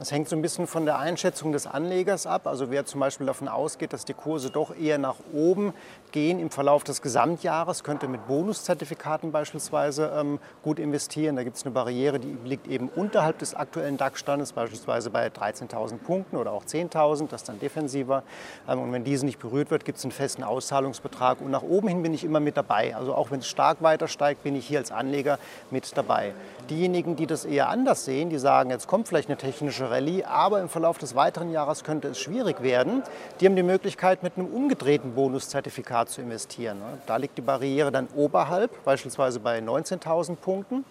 Es 0.00 0.12
hängt 0.12 0.28
so 0.28 0.36
ein 0.36 0.42
bisschen 0.42 0.68
von 0.68 0.84
der 0.84 1.00
Einschätzung 1.00 1.50
des 1.50 1.66
Anlegers 1.66 2.24
ab. 2.24 2.46
Also 2.46 2.70
wer 2.70 2.86
zum 2.86 3.00
Beispiel 3.00 3.26
davon 3.26 3.48
ausgeht, 3.48 3.92
dass 3.92 4.04
die 4.04 4.14
Kurse 4.14 4.48
doch 4.48 4.76
eher 4.76 4.96
nach 4.96 5.16
oben 5.34 5.74
gehen 6.12 6.38
im 6.38 6.50
Verlauf 6.50 6.84
des 6.84 7.02
Gesamtjahres, 7.02 7.82
könnte 7.82 8.06
mit 8.06 8.28
Bonuszertifikaten 8.28 9.32
beispielsweise 9.32 10.12
ähm, 10.16 10.38
gut 10.62 10.78
investieren. 10.78 11.34
Da 11.34 11.42
gibt 11.42 11.56
es 11.56 11.64
eine 11.64 11.72
Barriere, 11.72 12.20
die 12.20 12.36
liegt 12.44 12.68
eben 12.68 12.88
unterhalb 12.88 13.40
des 13.40 13.56
aktuellen 13.56 13.96
DAX-Standes, 13.96 14.52
beispielsweise 14.52 15.10
bei 15.10 15.26
13.000 15.26 15.98
Punkten 15.98 16.36
oder 16.36 16.52
auch 16.52 16.64
10.000, 16.64 17.26
das 17.28 17.42
dann 17.42 17.58
defensiver. 17.58 18.22
Ähm, 18.68 18.80
und 18.80 18.92
wenn 18.92 19.02
diese 19.02 19.26
nicht 19.26 19.40
berührt 19.40 19.72
wird, 19.72 19.84
gibt 19.84 19.98
es 19.98 20.04
einen 20.04 20.12
festen 20.12 20.44
Auszahlungsbetrag. 20.44 21.40
Und 21.40 21.50
nach 21.50 21.62
oben 21.62 21.88
hin 21.88 22.02
bin 22.04 22.14
ich 22.14 22.22
immer 22.22 22.38
mit 22.38 22.56
dabei. 22.56 22.94
Also 22.94 23.16
auch 23.16 23.32
wenn 23.32 23.40
es 23.40 23.48
stark 23.48 23.82
weiter 23.82 24.06
steigt, 24.06 24.44
bin 24.44 24.54
ich 24.54 24.68
hier 24.68 24.78
als 24.78 24.92
Anleger 24.92 25.40
mit 25.72 25.96
dabei. 25.96 26.34
Diejenigen, 26.70 27.16
die 27.16 27.26
das 27.26 27.44
eher 27.44 27.68
anders 27.68 28.04
sehen, 28.04 28.30
die 28.30 28.38
sagen, 28.38 28.70
jetzt 28.70 28.86
kommt 28.86 29.08
vielleicht 29.08 29.28
eine 29.28 29.38
technische 29.38 29.87
Rallye, 29.90 30.24
aber 30.24 30.60
im 30.60 30.68
Verlauf 30.68 30.98
des 30.98 31.14
weiteren 31.14 31.50
Jahres 31.50 31.84
könnte 31.84 32.08
es 32.08 32.18
schwierig 32.18 32.62
werden, 32.62 33.02
die 33.40 33.46
haben 33.46 33.56
die 33.56 33.62
Möglichkeit, 33.62 34.22
mit 34.22 34.36
einem 34.36 34.46
umgedrehten 34.46 35.14
Bonuszertifikat 35.14 36.10
zu 36.10 36.20
investieren. 36.20 36.80
Da 37.06 37.16
liegt 37.16 37.38
die 37.38 37.42
Barriere 37.42 37.90
dann 37.92 38.08
oberhalb, 38.14 38.84
beispielsweise 38.84 39.40
bei 39.40 39.58
19.000 39.58 40.36
Punkten. 40.36 40.84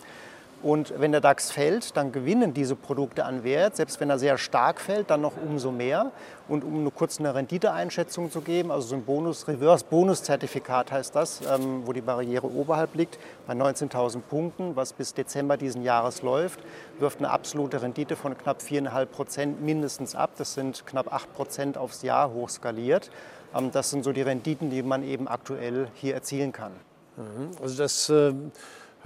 Und 0.68 0.94
wenn 0.98 1.14
der 1.14 1.22
DAX 1.22 1.50
fällt, 1.50 1.96
dann 1.96 2.12
gewinnen 2.12 2.54
diese 2.54 2.76
Produkte 2.76 3.24
an 3.24 3.46
Wert. 3.46 3.78
Selbst 3.78 4.02
wenn 4.02 4.10
er 4.10 4.20
sehr 4.20 4.38
stark 4.38 4.82
fällt, 4.82 5.10
dann 5.10 5.22
noch 5.22 5.32
umso 5.42 5.72
mehr. 5.72 6.12
Und 6.50 6.66
um 6.66 6.84
nur 6.84 6.94
kurz 6.94 7.22
eine 7.22 7.34
Renditeeinschätzung 7.34 8.30
zu 8.30 8.42
geben, 8.42 8.70
also 8.70 8.90
so 8.90 8.96
ein 8.96 9.06
Bonus, 9.06 9.48
Reverse-Bonus-Zertifikat 9.48 10.92
heißt 10.92 11.16
das, 11.16 11.40
ähm, 11.40 11.84
wo 11.86 11.94
die 11.94 12.02
Barriere 12.02 12.48
oberhalb 12.48 12.96
liegt, 12.96 13.18
bei 13.48 13.54
19.000 13.54 14.20
Punkten, 14.20 14.76
was 14.76 14.92
bis 14.92 15.14
Dezember 15.14 15.56
diesen 15.56 15.84
Jahres 15.84 16.22
läuft, 16.22 16.60
wirft 17.00 17.20
eine 17.20 17.30
absolute 17.30 17.82
Rendite 17.82 18.18
von 18.18 18.38
knapp 18.38 18.60
4,5 18.60 19.06
Prozent 19.06 19.62
mindestens 19.62 20.16
ab. 20.16 20.32
Das 20.38 20.54
sind 20.54 20.86
knapp 20.86 21.14
8 21.14 21.34
Prozent 21.34 21.78
aufs 21.78 22.02
Jahr 22.02 22.34
hochskaliert. 22.34 23.10
Ähm, 23.56 23.72
das 23.72 23.90
sind 23.90 24.04
so 24.04 24.12
die 24.12 24.22
Renditen, 24.22 24.70
die 24.70 24.84
man 24.84 25.04
eben 25.04 25.30
aktuell 25.30 25.88
hier 25.94 26.14
erzielen 26.14 26.52
kann. 26.52 26.74
Mhm. 27.16 27.52
Also 27.62 27.78
das 27.78 28.10
äh 28.10 28.34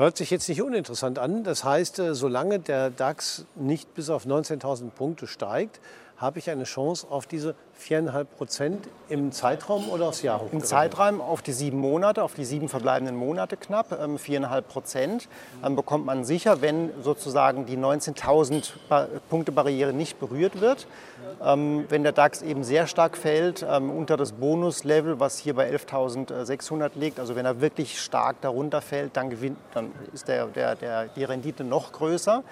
Hört 0.02 0.18
sich 0.18 0.32
jetzt 0.32 0.50
nicht 0.50 0.64
uninteressant 0.64 1.20
an. 1.20 1.44
Das 1.44 1.64
heißt, 1.64 2.00
äh, 2.00 2.16
solange 2.16 2.58
der 2.58 2.90
DAX 2.90 3.46
nicht 3.54 3.94
bis 3.94 4.10
auf 4.10 4.26
19.000 4.26 4.90
Punkte 4.90 5.28
steigt, 5.28 5.80
habe 6.22 6.38
ich 6.38 6.50
eine 6.50 6.66
Chance 6.66 7.08
auf 7.10 7.26
diese 7.26 7.56
4,5 7.82 8.24
Prozent 8.26 8.88
im 9.10 9.32
Zeitraum 9.32 9.90
oder 9.90 10.08
aufs 10.08 10.22
Jahr 10.22 10.42
Im 10.52 10.64
Zeitraum 10.64 11.20
auf 11.20 11.42
die 11.42 11.52
sieben 11.52 11.80
Monate, 11.80 12.24
auf 12.24 12.36
die 12.36 12.46
sieben 12.46 12.70
verbleibenden 12.70 13.16
Monate 13.16 13.58
knapp, 13.58 13.92
4,5 13.92 14.58
ähm, 14.58 14.64
Prozent 14.64 15.30
ähm, 15.66 15.76
bekommt 15.76 16.06
man 16.06 16.24
sicher, 16.24 16.62
wenn 16.62 16.92
sozusagen 17.02 17.66
die 17.66 17.76
19.000 17.76 18.72
Punkte 19.30 19.52
Barriere 19.52 19.94
nicht 19.94 20.20
berührt 20.20 20.62
wird. 20.62 20.88
Ähm, 21.44 21.86
wenn 21.90 22.04
der 22.04 22.12
DAX 22.12 22.44
eben 22.44 22.64
sehr 22.64 22.86
stark 22.86 23.18
fällt 23.18 23.64
unter 23.64 24.16
das 24.16 24.34
Bonuslevel, 24.34 25.20
was 25.20 25.40
hier 25.40 25.56
bei 25.56 25.72
11.600 25.72 26.92
liegt, 26.96 27.20
also 27.20 27.36
wenn 27.36 27.46
er 27.46 27.62
wirklich 27.62 28.00
stark 28.00 28.42
darunter 28.42 28.82
fällt, 28.82 29.18
dann, 29.18 29.30
gewinnt, 29.32 29.58
dann 29.74 29.92
ist 30.14 30.28
der, 30.28 30.46
der, 30.48 30.76
der, 30.76 31.06
die 31.08 31.24
Rendite 31.24 31.64
noch 31.64 31.92
größer. 31.92 32.44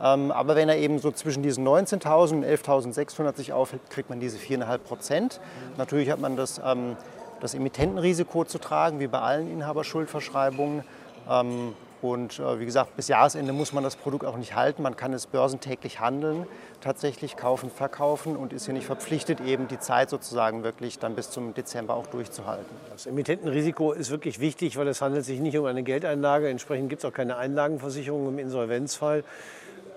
Ähm, 0.00 0.30
aber 0.30 0.56
wenn 0.56 0.68
er 0.68 0.76
eben 0.76 0.98
so 0.98 1.10
zwischen 1.10 1.42
diesen 1.42 1.66
19.000 1.66 2.32
und 2.32 2.44
11.600 2.44 3.36
sich 3.36 3.52
aufhält, 3.52 3.82
kriegt 3.90 4.10
man 4.10 4.20
diese 4.20 4.38
4,5 4.38 4.78
Prozent. 4.78 5.40
Natürlich 5.76 6.10
hat 6.10 6.20
man 6.20 6.36
das, 6.36 6.60
ähm, 6.64 6.96
das 7.40 7.54
Emittentenrisiko 7.54 8.44
zu 8.44 8.58
tragen, 8.58 9.00
wie 9.00 9.06
bei 9.06 9.20
allen 9.20 9.50
Inhaberschuldverschreibungen. 9.50 10.84
Ähm, 11.30 11.74
und 12.04 12.38
äh, 12.38 12.60
wie 12.60 12.66
gesagt, 12.66 12.96
bis 12.96 13.08
Jahresende 13.08 13.54
muss 13.54 13.72
man 13.72 13.82
das 13.82 13.96
Produkt 13.96 14.26
auch 14.26 14.36
nicht 14.36 14.54
halten. 14.54 14.82
Man 14.82 14.94
kann 14.94 15.14
es 15.14 15.26
börsentäglich 15.26 16.00
handeln, 16.00 16.46
tatsächlich 16.82 17.34
kaufen, 17.34 17.70
verkaufen 17.70 18.36
und 18.36 18.52
ist 18.52 18.66
hier 18.66 18.74
nicht 18.74 18.84
verpflichtet, 18.84 19.40
eben 19.40 19.68
die 19.68 19.78
Zeit 19.78 20.10
sozusagen 20.10 20.64
wirklich 20.64 20.98
dann 20.98 21.14
bis 21.14 21.30
zum 21.30 21.54
Dezember 21.54 21.94
auch 21.94 22.06
durchzuhalten. 22.06 22.66
Das 22.92 23.06
Emittentenrisiko 23.06 23.92
ist 23.92 24.10
wirklich 24.10 24.38
wichtig, 24.38 24.76
weil 24.76 24.86
es 24.88 25.00
handelt 25.00 25.24
sich 25.24 25.40
nicht 25.40 25.56
um 25.56 25.64
eine 25.64 25.82
Geldeinlage. 25.82 26.50
Entsprechend 26.50 26.90
gibt 26.90 27.02
es 27.02 27.10
auch 27.10 27.14
keine 27.14 27.38
Einlagenversicherung 27.38 28.28
im 28.28 28.38
Insolvenzfall 28.38 29.24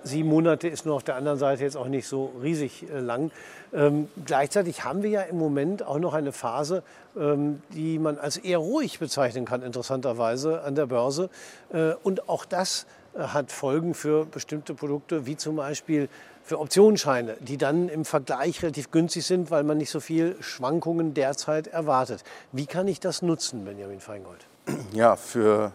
sieben 0.04 0.28
Monate 0.28 0.68
ist 0.68 0.86
nur 0.86 0.94
auf 0.94 1.02
der 1.02 1.16
anderen 1.16 1.38
Seite 1.38 1.64
jetzt 1.64 1.76
auch 1.76 1.88
nicht 1.88 2.06
so 2.06 2.32
riesig 2.42 2.84
äh, 2.90 3.00
lang. 3.00 3.30
Ähm, 3.72 4.08
gleichzeitig 4.24 4.84
haben 4.84 5.02
wir 5.02 5.10
ja 5.10 5.22
im 5.22 5.38
Moment 5.38 5.84
auch 5.84 5.98
noch 5.98 6.14
eine 6.14 6.32
Phase, 6.32 6.82
ähm, 7.18 7.62
die 7.70 7.98
man 7.98 8.18
als 8.18 8.36
eher 8.36 8.58
ruhig 8.58 8.98
bezeichnen 8.98 9.44
kann, 9.44 9.62
interessanterweise 9.62 10.62
an 10.62 10.74
der 10.74 10.86
Börse. 10.86 11.30
Äh, 11.72 11.92
und 12.02 12.28
auch 12.28 12.44
das 12.44 12.86
äh, 13.14 13.20
hat 13.20 13.52
Folgen 13.52 13.94
für 13.94 14.24
bestimmte 14.24 14.74
Produkte, 14.74 15.26
wie 15.26 15.36
zum 15.36 15.56
Beispiel 15.56 16.08
für 16.42 16.58
Optionsscheine, 16.60 17.36
die 17.40 17.58
dann 17.58 17.90
im 17.90 18.06
Vergleich 18.06 18.62
relativ 18.62 18.90
günstig 18.90 19.26
sind, 19.26 19.50
weil 19.50 19.64
man 19.64 19.76
nicht 19.76 19.90
so 19.90 20.00
viel 20.00 20.36
Schwankungen 20.40 21.12
derzeit 21.12 21.66
erwartet. 21.66 22.24
Wie 22.52 22.64
kann 22.64 22.88
ich 22.88 23.00
das 23.00 23.20
nutzen, 23.20 23.66
Benjamin 23.66 24.00
Feingold? 24.00 24.46
Ja, 24.92 25.16
für 25.16 25.72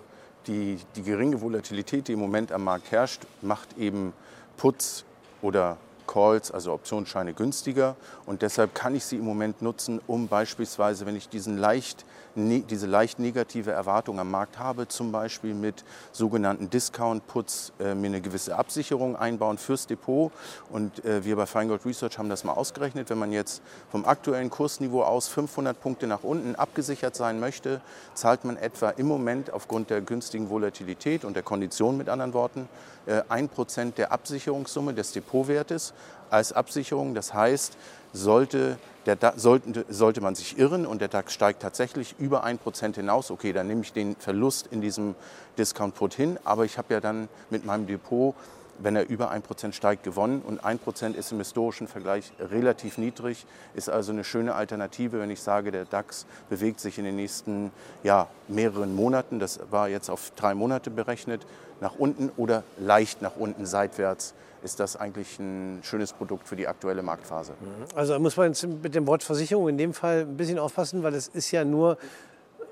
die, 0.48 0.78
die 0.96 1.04
geringe 1.04 1.42
Volatilität, 1.42 2.08
die 2.08 2.14
im 2.14 2.20
Moment 2.20 2.52
am 2.52 2.64
Markt 2.64 2.92
herrscht, 2.92 3.24
macht 3.42 3.78
eben 3.78 4.14
Putz 4.58 5.04
oder 5.42 5.78
Calls, 6.08 6.52
also 6.52 6.74
Optionsscheine, 6.74 7.34
günstiger. 7.34 7.96
Und 8.26 8.42
deshalb 8.42 8.76
kann 8.76 8.96
ich 8.96 9.06
sie 9.06 9.18
im 9.18 9.26
Moment 9.26 9.62
nutzen, 9.62 10.02
um 10.08 10.28
beispielsweise, 10.28 11.06
wenn 11.06 11.16
ich 11.16 11.30
diesen 11.30 11.58
leicht 11.58 12.06
diese 12.36 12.88
leicht 12.88 13.20
negative 13.20 13.72
Erwartung 13.72 14.20
am 14.20 14.32
Markt 14.32 14.58
habe, 14.58 14.88
zum 14.88 15.12
Beispiel 15.12 15.54
mit 15.54 15.84
sogenannten 16.12 16.70
Discount-Puts 16.70 17.74
äh, 17.80 17.96
mir 17.96 18.08
eine 18.08 18.22
gewisse 18.22 18.56
Absicherung 18.56 19.16
einbauen 19.16 19.58
fürs 19.58 19.88
Depot. 19.88 20.32
Und 20.72 21.06
äh, 21.06 21.24
wir 21.24 21.36
bei 21.36 21.46
Feingold 21.46 21.86
Research 21.86 22.18
haben 22.18 22.30
das 22.30 22.44
mal 22.44 22.54
ausgerechnet. 22.54 23.10
Wenn 23.10 23.20
man 23.20 23.32
jetzt 23.32 23.62
vom 23.92 24.06
aktuellen 24.06 24.50
Kursniveau 24.50 25.04
aus 25.04 25.28
500 25.28 25.80
Punkte 25.80 26.08
nach 26.08 26.24
unten 26.24 26.56
abgesichert 26.56 27.16
sein 27.16 27.40
möchte, 27.40 27.82
zahlt 28.16 28.46
man 28.46 28.58
etwa 28.58 28.90
im 28.90 29.08
Moment 29.08 29.54
aufgrund 29.54 29.90
der 29.90 30.02
günstigen 30.02 30.50
Volatilität 30.50 31.26
und 31.26 31.36
der 31.36 31.44
Kondition 31.44 31.98
mit 31.98 32.10
anderen 32.10 32.34
Worten 32.34 32.68
äh, 33.06 33.22
ein 33.30 33.50
Prozent 33.50 33.98
der 33.98 34.12
Absicherungssumme 34.12 34.94
des 34.94 35.12
Depotwertes 35.12 35.94
als 36.30 36.54
Absicherung. 36.54 37.14
Das 37.14 37.34
heißt, 37.34 37.78
sollte, 38.14 38.78
der, 39.06 39.34
sollte, 39.36 39.86
sollte 39.90 40.22
man 40.22 40.36
sich 40.36 40.58
irren 40.58 40.86
und 40.86 41.02
der 41.02 41.08
DAX 41.08 41.34
steigt 41.34 41.62
tatsächlich 41.62 42.16
über 42.20 42.46
1% 42.46 42.96
hinaus, 42.96 43.32
okay, 43.32 43.54
dann 43.54 43.68
nehme 43.68 43.82
ich 43.82 43.94
den 43.94 44.16
Verlust 44.16 44.68
in 44.72 44.82
diesem 44.82 45.16
Discount-Put 45.58 46.14
hin, 46.14 46.40
aber 46.44 46.66
ich 46.66 46.78
habe 46.78 46.94
ja 46.94 47.00
dann 47.00 47.28
mit 47.50 47.66
meinem 47.66 47.88
Depot 47.88 48.36
wenn 48.80 48.96
er 48.96 49.10
über 49.10 49.32
1% 49.32 49.74
steigt, 49.74 50.04
gewonnen. 50.04 50.42
Und 50.42 50.64
1% 50.64 51.16
ist 51.16 51.32
im 51.32 51.40
historischen 51.40 51.88
Vergleich 51.88 52.32
relativ 52.40 52.98
niedrig, 52.98 53.46
ist 53.76 53.90
also 53.90 54.12
eine 54.12 54.24
schöne 54.24 54.56
Alternative, 54.56 55.20
wenn 55.20 55.30
ich 55.30 55.42
sage, 55.42 55.72
der 55.72 55.86
DAX 55.86 56.26
bewegt 56.50 56.80
sich 56.80 56.98
in 56.98 57.06
den 57.06 57.16
nächsten 57.16 57.72
ja, 58.04 58.28
mehreren 58.48 58.96
Monaten, 58.96 59.40
das 59.40 59.60
war 59.72 59.90
jetzt 59.90 60.10
auf 60.10 60.32
drei 60.36 60.54
Monate 60.54 60.90
berechnet, 60.90 61.46
nach 61.82 61.96
unten 61.96 62.32
oder 62.38 62.64
leicht 62.78 63.22
nach 63.22 63.36
unten 63.36 63.66
seitwärts 63.66 64.34
ist 64.64 64.80
das 64.80 64.96
eigentlich 64.96 65.40
ein 65.40 65.80
schönes 65.84 66.14
Produkt 66.14 66.48
für 66.48 66.56
die 66.56 66.68
aktuelle 66.68 67.04
Marktphase. 67.04 67.54
Mhm. 67.60 67.86
Also 67.96 68.14
da 68.14 68.20
muss 68.20 68.38
man 68.38 68.48
jetzt 68.48 68.66
mit 68.66 68.96
dem 68.96 69.06
Wort 69.08 69.24
Versicherung 69.24 69.70
in 69.70 69.78
dem 69.78 69.94
Fall 69.94 70.22
ein 70.22 70.38
bisschen 70.38 70.60
aufpassen, 70.60 71.04
weil 71.04 71.14
es 71.16 71.28
ist 71.28 71.52
ja 71.52 71.66
nur 71.66 71.98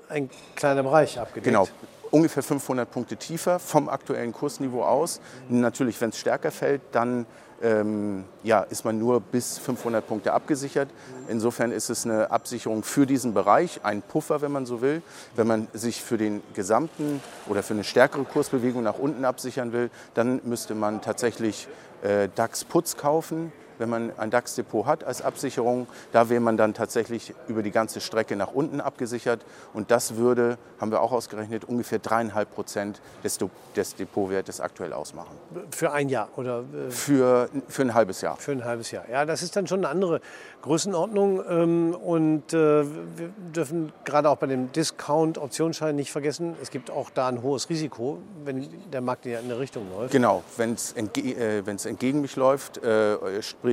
ein 0.08 0.30
kleiner 0.56 0.82
Bereich 0.82 1.18
abgedeckt. 1.18 1.44
Genau, 1.44 1.68
ungefähr 2.12 2.42
500 2.42 2.88
Punkte 2.88 3.16
tiefer 3.16 3.58
vom 3.58 3.88
aktuellen 3.88 4.32
Kursniveau 4.32 4.84
aus. 4.84 5.20
Natürlich, 5.48 6.00
wenn 6.00 6.10
es 6.10 6.18
stärker 6.18 6.52
fällt, 6.52 6.82
dann 6.92 7.26
ähm, 7.62 8.24
ja, 8.42 8.60
ist 8.60 8.84
man 8.84 8.98
nur 8.98 9.20
bis 9.20 9.58
500 9.58 10.06
Punkte 10.06 10.32
abgesichert. 10.32 10.88
Insofern 11.28 11.72
ist 11.72 11.90
es 11.90 12.04
eine 12.04 12.30
Absicherung 12.30 12.82
für 12.82 13.06
diesen 13.06 13.34
Bereich, 13.34 13.80
ein 13.84 14.02
Puffer, 14.02 14.42
wenn 14.42 14.52
man 14.52 14.66
so 14.66 14.82
will. 14.82 15.02
Wenn 15.36 15.46
man 15.46 15.68
sich 15.72 16.02
für 16.02 16.18
den 16.18 16.42
gesamten 16.54 17.22
oder 17.48 17.62
für 17.62 17.74
eine 17.74 17.84
stärkere 17.84 18.24
Kursbewegung 18.24 18.82
nach 18.82 18.98
unten 18.98 19.24
absichern 19.24 19.72
will, 19.72 19.90
dann 20.14 20.40
müsste 20.44 20.74
man 20.74 21.00
tatsächlich 21.00 21.68
äh, 22.02 22.28
DAX-Putz 22.34 22.96
kaufen 22.96 23.52
wenn 23.78 23.88
man 23.88 24.12
ein 24.18 24.30
DAX-Depot 24.30 24.86
hat 24.86 25.04
als 25.04 25.22
Absicherung, 25.22 25.86
da 26.12 26.28
wäre 26.28 26.40
man 26.40 26.56
dann 26.56 26.74
tatsächlich 26.74 27.34
über 27.48 27.62
die 27.62 27.70
ganze 27.70 28.00
Strecke 28.00 28.36
nach 28.36 28.52
unten 28.52 28.80
abgesichert. 28.80 29.44
Und 29.72 29.90
das 29.90 30.16
würde, 30.16 30.58
haben 30.80 30.90
wir 30.90 31.00
auch 31.00 31.12
ausgerechnet, 31.12 31.64
ungefähr 31.64 31.98
dreieinhalb 31.98 32.54
Prozent 32.54 33.00
des, 33.24 33.38
des 33.76 33.94
Depotwertes 33.94 34.60
aktuell 34.60 34.92
ausmachen. 34.92 35.36
Für 35.70 35.92
ein 35.92 36.08
Jahr 36.08 36.28
oder? 36.36 36.60
Äh 36.60 36.90
für, 36.90 37.48
für 37.68 37.82
ein 37.82 37.94
halbes 37.94 38.20
Jahr. 38.20 38.36
Für 38.36 38.52
ein 38.52 38.64
halbes 38.64 38.90
Jahr. 38.90 39.08
Ja, 39.10 39.24
das 39.24 39.42
ist 39.42 39.56
dann 39.56 39.66
schon 39.66 39.80
eine 39.80 39.88
andere 39.88 40.20
Größenordnung. 40.62 41.42
Ähm, 41.48 41.94
und 41.94 42.52
äh, 42.52 42.84
wir 42.84 43.28
dürfen 43.54 43.92
gerade 44.04 44.28
auch 44.30 44.36
bei 44.36 44.46
dem 44.46 44.72
Discount-Optionsschein 44.72 45.96
nicht 45.96 46.12
vergessen, 46.12 46.56
es 46.62 46.70
gibt 46.70 46.90
auch 46.90 47.10
da 47.10 47.28
ein 47.28 47.42
hohes 47.42 47.68
Risiko, 47.68 48.18
wenn 48.44 48.68
der 48.92 49.00
Markt 49.00 49.26
in 49.26 49.36
eine 49.36 49.58
Richtung 49.58 49.86
läuft. 49.90 50.12
Genau, 50.12 50.42
wenn 50.56 50.74
es 50.74 50.92
entge 50.92 51.20
äh, 51.20 51.62
entgegen 51.84 52.20
mich 52.20 52.36
läuft, 52.36 52.82
äh, 52.82 53.42
sprich 53.42 53.71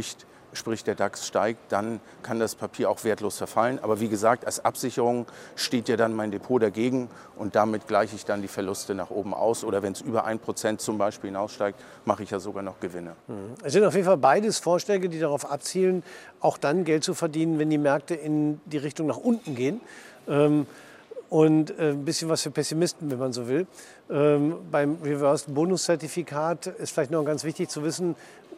sprich 0.53 0.83
der 0.83 0.95
DAX 0.95 1.27
steigt, 1.27 1.71
dann 1.71 1.99
kann 2.23 2.39
das 2.39 2.55
Papier 2.55 2.89
auch 2.89 3.03
wertlos 3.03 3.37
verfallen. 3.37 3.79
Aber 3.81 3.99
wie 3.99 4.09
gesagt, 4.09 4.45
als 4.45 4.63
Absicherung 4.63 5.25
steht 5.55 5.89
ja 5.89 5.97
dann 5.97 6.13
mein 6.13 6.31
Depot 6.31 6.61
dagegen 6.61 7.09
und 7.37 7.55
damit 7.55 7.87
gleiche 7.87 8.15
ich 8.15 8.25
dann 8.25 8.41
die 8.41 8.47
Verluste 8.47 8.95
nach 8.95 9.09
oben 9.09 9.33
aus. 9.33 9.63
Oder 9.63 9.83
wenn 9.83 9.93
es 9.93 10.01
über 10.01 10.27
1% 10.27 10.77
zum 10.77 10.97
Beispiel 10.97 11.29
hinaussteigt, 11.29 11.79
mache 12.05 12.23
ich 12.23 12.31
ja 12.31 12.39
sogar 12.39 12.63
noch 12.63 12.79
Gewinne. 12.79 13.15
Mhm. 13.27 13.53
Es 13.63 13.73
sind 13.73 13.83
auf 13.83 13.93
jeden 13.93 14.05
Fall 14.05 14.17
beides 14.17 14.59
Vorschläge, 14.59 15.09
die 15.09 15.19
darauf 15.19 15.49
abzielen, 15.49 16.03
auch 16.39 16.57
dann 16.57 16.83
Geld 16.83 17.03
zu 17.03 17.13
verdienen, 17.13 17.59
wenn 17.59 17.69
die 17.69 17.77
Märkte 17.77 18.15
in 18.15 18.59
die 18.65 18.77
Richtung 18.77 19.07
nach 19.07 19.17
unten 19.17 19.55
gehen. 19.55 19.81
Ähm, 20.27 20.67
und 21.29 21.77
äh, 21.77 21.91
ein 21.91 22.05
bisschen 22.05 22.29
was 22.29 22.41
für 22.41 22.51
Pessimisten, 22.51 23.09
wenn 23.11 23.19
man 23.19 23.33
so 23.33 23.47
will. 23.47 23.67
Ähm, 24.09 24.55
beim 24.71 24.97
Reversed 25.03 25.53
Bonuszertifikat 25.53 26.67
ist 26.67 26.91
vielleicht 26.91 27.11
noch 27.11 27.23
ganz 27.23 27.43
wichtig 27.43 27.69
zu 27.69 27.83
wissen, 27.83 28.15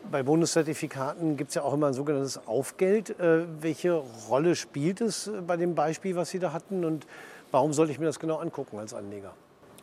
bei 0.09 0.23
Bonuszertifikaten 0.23 1.37
gibt 1.37 1.49
es 1.49 1.55
ja 1.55 1.61
auch 1.61 1.73
immer 1.73 1.87
ein 1.87 1.93
sogenanntes 1.93 2.47
Aufgeld. 2.47 3.19
Äh, 3.19 3.43
welche 3.61 4.01
Rolle 4.29 4.55
spielt 4.55 5.01
es 5.01 5.29
bei 5.45 5.57
dem 5.57 5.75
Beispiel, 5.75 6.15
was 6.15 6.29
Sie 6.29 6.39
da 6.39 6.53
hatten? 6.53 6.85
Und 6.85 7.05
warum 7.51 7.73
sollte 7.73 7.91
ich 7.91 7.99
mir 7.99 8.05
das 8.05 8.19
genau 8.19 8.37
angucken 8.37 8.79
als 8.79 8.93
Anleger? 8.93 9.33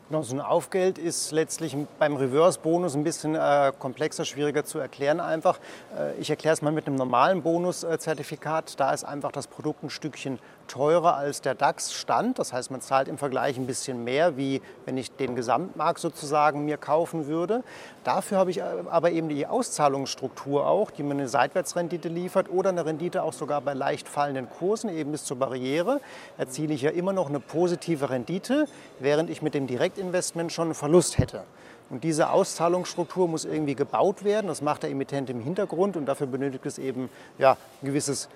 Genau, 0.09 0.23
so 0.23 0.35
ein 0.35 0.41
Aufgeld 0.41 0.97
ist 0.97 1.31
letztlich 1.31 1.77
beim 1.99 2.15
Reverse-Bonus 2.15 2.95
ein 2.95 3.03
bisschen 3.03 3.35
äh, 3.35 3.71
komplexer, 3.77 4.25
schwieriger 4.25 4.65
zu 4.65 4.79
erklären 4.79 5.19
einfach. 5.19 5.59
Äh, 5.95 6.19
ich 6.19 6.31
erkläre 6.31 6.53
es 6.53 6.63
mal 6.63 6.71
mit 6.71 6.87
einem 6.87 6.95
normalen 6.95 7.43
Bonuszertifikat. 7.43 8.79
Da 8.79 8.91
ist 8.91 9.03
einfach 9.03 9.31
das 9.31 9.45
Produkt 9.45 9.83
ein 9.83 9.91
Stückchen 9.91 10.39
teurer 10.69 11.17
als 11.17 11.41
der 11.41 11.55
DAX-Stand. 11.55 12.39
Das 12.39 12.53
heißt, 12.53 12.71
man 12.71 12.79
zahlt 12.79 13.09
im 13.09 13.17
Vergleich 13.17 13.57
ein 13.57 13.67
bisschen 13.67 14.05
mehr, 14.05 14.37
wie 14.37 14.61
wenn 14.85 14.97
ich 14.97 15.11
den 15.11 15.35
Gesamtmarkt 15.35 15.99
sozusagen 15.99 16.63
mir 16.63 16.77
kaufen 16.77 17.27
würde. 17.27 17.63
Dafür 18.05 18.37
habe 18.37 18.51
ich 18.51 18.63
aber 18.63 19.11
eben 19.11 19.27
die 19.27 19.45
Auszahlungsstruktur 19.45 20.65
auch, 20.65 20.91
die 20.91 21.03
mir 21.03 21.11
eine 21.11 21.27
Seitwärtsrendite 21.27 22.07
liefert 22.07 22.49
oder 22.49 22.69
eine 22.69 22.85
Rendite 22.85 23.23
auch 23.23 23.33
sogar 23.33 23.59
bei 23.59 23.73
leicht 23.73 24.07
fallenden 24.07 24.49
Kursen, 24.49 24.89
eben 24.89 25.11
bis 25.11 25.25
zur 25.25 25.37
Barriere, 25.37 25.99
erziele 26.37 26.73
ich 26.73 26.83
ja 26.83 26.91
immer 26.91 27.11
noch 27.11 27.27
eine 27.27 27.41
positive 27.41 28.09
Rendite, 28.09 28.65
während 28.99 29.29
ich 29.29 29.41
mit 29.41 29.53
dem 29.53 29.67
Direktinvestment 29.67 30.53
schon 30.53 30.67
einen 30.67 30.75
Verlust 30.75 31.17
hätte. 31.17 31.43
Und 31.89 32.03
diese 32.03 32.29
Auszahlungsstruktur 32.29 33.27
muss 33.27 33.45
irgendwie 33.45 33.73
gebaut 33.73 34.23
werden. 34.23 34.47
Das 34.47 34.61
macht 34.61 34.83
der 34.83 34.91
Emittent 34.91 35.29
im 35.29 35.41
Hintergrund 35.41 35.97
und 35.97 36.05
dafür 36.05 36.27
benötigt 36.27 36.65
es 36.65 36.77
eben 36.77 37.09
ja, 37.39 37.57
ein 37.81 37.85
gewisses 37.87 38.29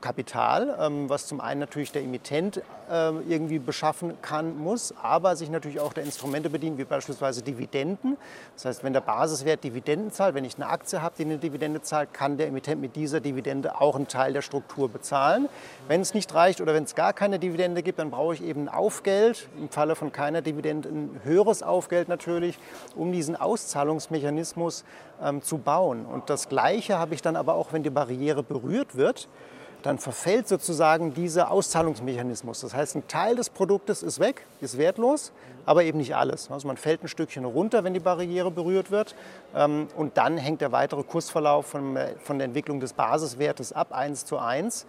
Kapital, 0.00 0.76
ähm, 0.80 1.08
was 1.08 1.26
zum 1.26 1.40
einen 1.40 1.60
natürlich 1.60 1.92
der 1.92 2.02
Emittent 2.02 2.62
ähm, 2.90 3.22
irgendwie 3.28 3.58
beschaffen 3.58 4.20
kann, 4.22 4.56
muss, 4.56 4.94
aber 5.02 5.36
sich 5.36 5.50
natürlich 5.50 5.80
auch 5.80 5.92
der 5.92 6.04
Instrumente 6.04 6.50
bedienen, 6.50 6.78
wie 6.78 6.84
beispielsweise 6.84 7.42
Dividenden. 7.42 8.16
Das 8.54 8.66
heißt, 8.66 8.84
wenn 8.84 8.92
der 8.92 9.00
Basiswert 9.00 9.64
Dividenden 9.64 10.12
zahlt, 10.12 10.34
wenn 10.34 10.44
ich 10.44 10.56
eine 10.56 10.68
Aktie 10.68 11.02
habe, 11.02 11.14
die 11.18 11.24
eine 11.24 11.38
Dividende 11.38 11.82
zahlt, 11.82 12.12
kann 12.12 12.36
der 12.36 12.48
Emittent 12.48 12.80
mit 12.80 12.94
dieser 12.96 13.20
Dividende 13.20 13.80
auch 13.80 13.96
einen 13.96 14.08
Teil 14.08 14.32
der 14.32 14.42
Struktur 14.42 14.88
bezahlen. 14.88 15.48
Wenn 15.88 16.00
es 16.00 16.14
nicht 16.14 16.32
reicht 16.34 16.60
oder 16.60 16.74
wenn 16.74 16.84
es 16.84 16.94
gar 16.94 17.12
keine 17.12 17.38
Dividende 17.38 17.82
gibt, 17.82 17.98
dann 17.98 18.10
brauche 18.10 18.34
ich 18.34 18.42
eben 18.42 18.64
ein 18.64 18.68
Aufgeld, 18.68 19.48
im 19.58 19.68
Falle 19.68 19.96
von 19.96 20.12
keiner 20.12 20.42
Dividende 20.42 20.88
ein 20.88 21.20
höheres 21.24 21.62
Aufgeld 21.62 22.08
natürlich, 22.08 22.58
um 22.94 23.12
diesen 23.12 23.36
Auszahlungsmechanismus 23.36 24.84
ähm, 25.22 25.42
zu 25.42 25.58
bauen. 25.58 26.06
Und 26.06 26.30
das 26.30 26.48
Gleiche 26.48 26.98
habe 26.98 27.14
ich 27.14 27.22
dann 27.22 27.36
aber 27.36 27.54
auch, 27.54 27.72
wenn 27.72 27.82
die 27.82 27.90
Barriere 27.90 28.42
berührt 28.42 28.96
wird 28.96 29.28
dann 29.86 29.98
verfällt 29.98 30.48
sozusagen 30.48 31.14
dieser 31.14 31.50
Auszahlungsmechanismus. 31.52 32.60
Das 32.60 32.74
heißt, 32.74 32.96
ein 32.96 33.06
Teil 33.06 33.36
des 33.36 33.50
Produktes 33.50 34.02
ist 34.02 34.18
weg, 34.18 34.44
ist 34.60 34.78
wertlos, 34.78 35.32
aber 35.64 35.84
eben 35.84 35.98
nicht 35.98 36.16
alles. 36.16 36.50
Also 36.50 36.66
man 36.66 36.76
fällt 36.76 37.04
ein 37.04 37.08
Stückchen 37.08 37.44
runter, 37.44 37.84
wenn 37.84 37.94
die 37.94 38.00
Barriere 38.00 38.50
berührt 38.50 38.90
wird. 38.90 39.14
Ähm, 39.54 39.86
und 39.96 40.16
dann 40.16 40.38
hängt 40.38 40.60
der 40.60 40.72
weitere 40.72 41.04
Kursverlauf 41.04 41.66
von, 41.66 41.96
von 42.18 42.38
der 42.38 42.46
Entwicklung 42.46 42.80
des 42.80 42.94
Basiswertes 42.94 43.72
ab, 43.72 43.92
1 43.92 44.24
zu 44.24 44.38
1. 44.38 44.86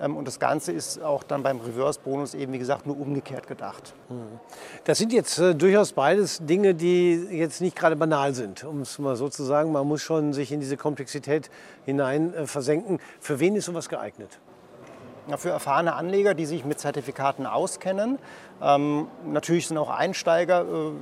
Ähm, 0.00 0.16
und 0.16 0.26
das 0.26 0.40
Ganze 0.40 0.72
ist 0.72 1.02
auch 1.02 1.22
dann 1.22 1.42
beim 1.42 1.60
Reverse-Bonus 1.60 2.34
eben, 2.34 2.52
wie 2.52 2.58
gesagt, 2.58 2.86
nur 2.86 2.98
umgekehrt 2.98 3.46
gedacht. 3.46 3.94
Mhm. 4.08 4.40
Das 4.84 4.98
sind 4.98 5.12
jetzt 5.12 5.38
äh, 5.38 5.54
durchaus 5.54 5.92
beides 5.92 6.38
Dinge, 6.44 6.74
die 6.74 7.26
jetzt 7.30 7.60
nicht 7.60 7.76
gerade 7.76 7.96
banal 7.96 8.34
sind, 8.34 8.64
um 8.64 8.80
es 8.80 8.98
mal 8.98 9.16
so 9.16 9.28
zu 9.28 9.44
sagen. 9.44 9.72
Man 9.72 9.86
muss 9.86 10.02
schon 10.02 10.32
sich 10.32 10.52
in 10.52 10.60
diese 10.60 10.76
Komplexität 10.76 11.50
hinein 11.84 12.34
äh, 12.34 12.46
versenken. 12.46 12.98
Für 13.20 13.40
wen 13.40 13.56
ist 13.56 13.66
sowas 13.66 13.88
geeignet? 13.88 14.38
Für 15.36 15.50
erfahrene 15.50 15.94
Anleger, 15.94 16.34
die 16.34 16.46
sich 16.46 16.64
mit 16.64 16.80
Zertifikaten 16.80 17.46
auskennen. 17.46 18.18
Ähm, 18.60 19.06
natürlich 19.24 19.68
sind 19.68 19.78
auch 19.78 19.90
Einsteiger 19.90 20.62
äh, 20.62 20.92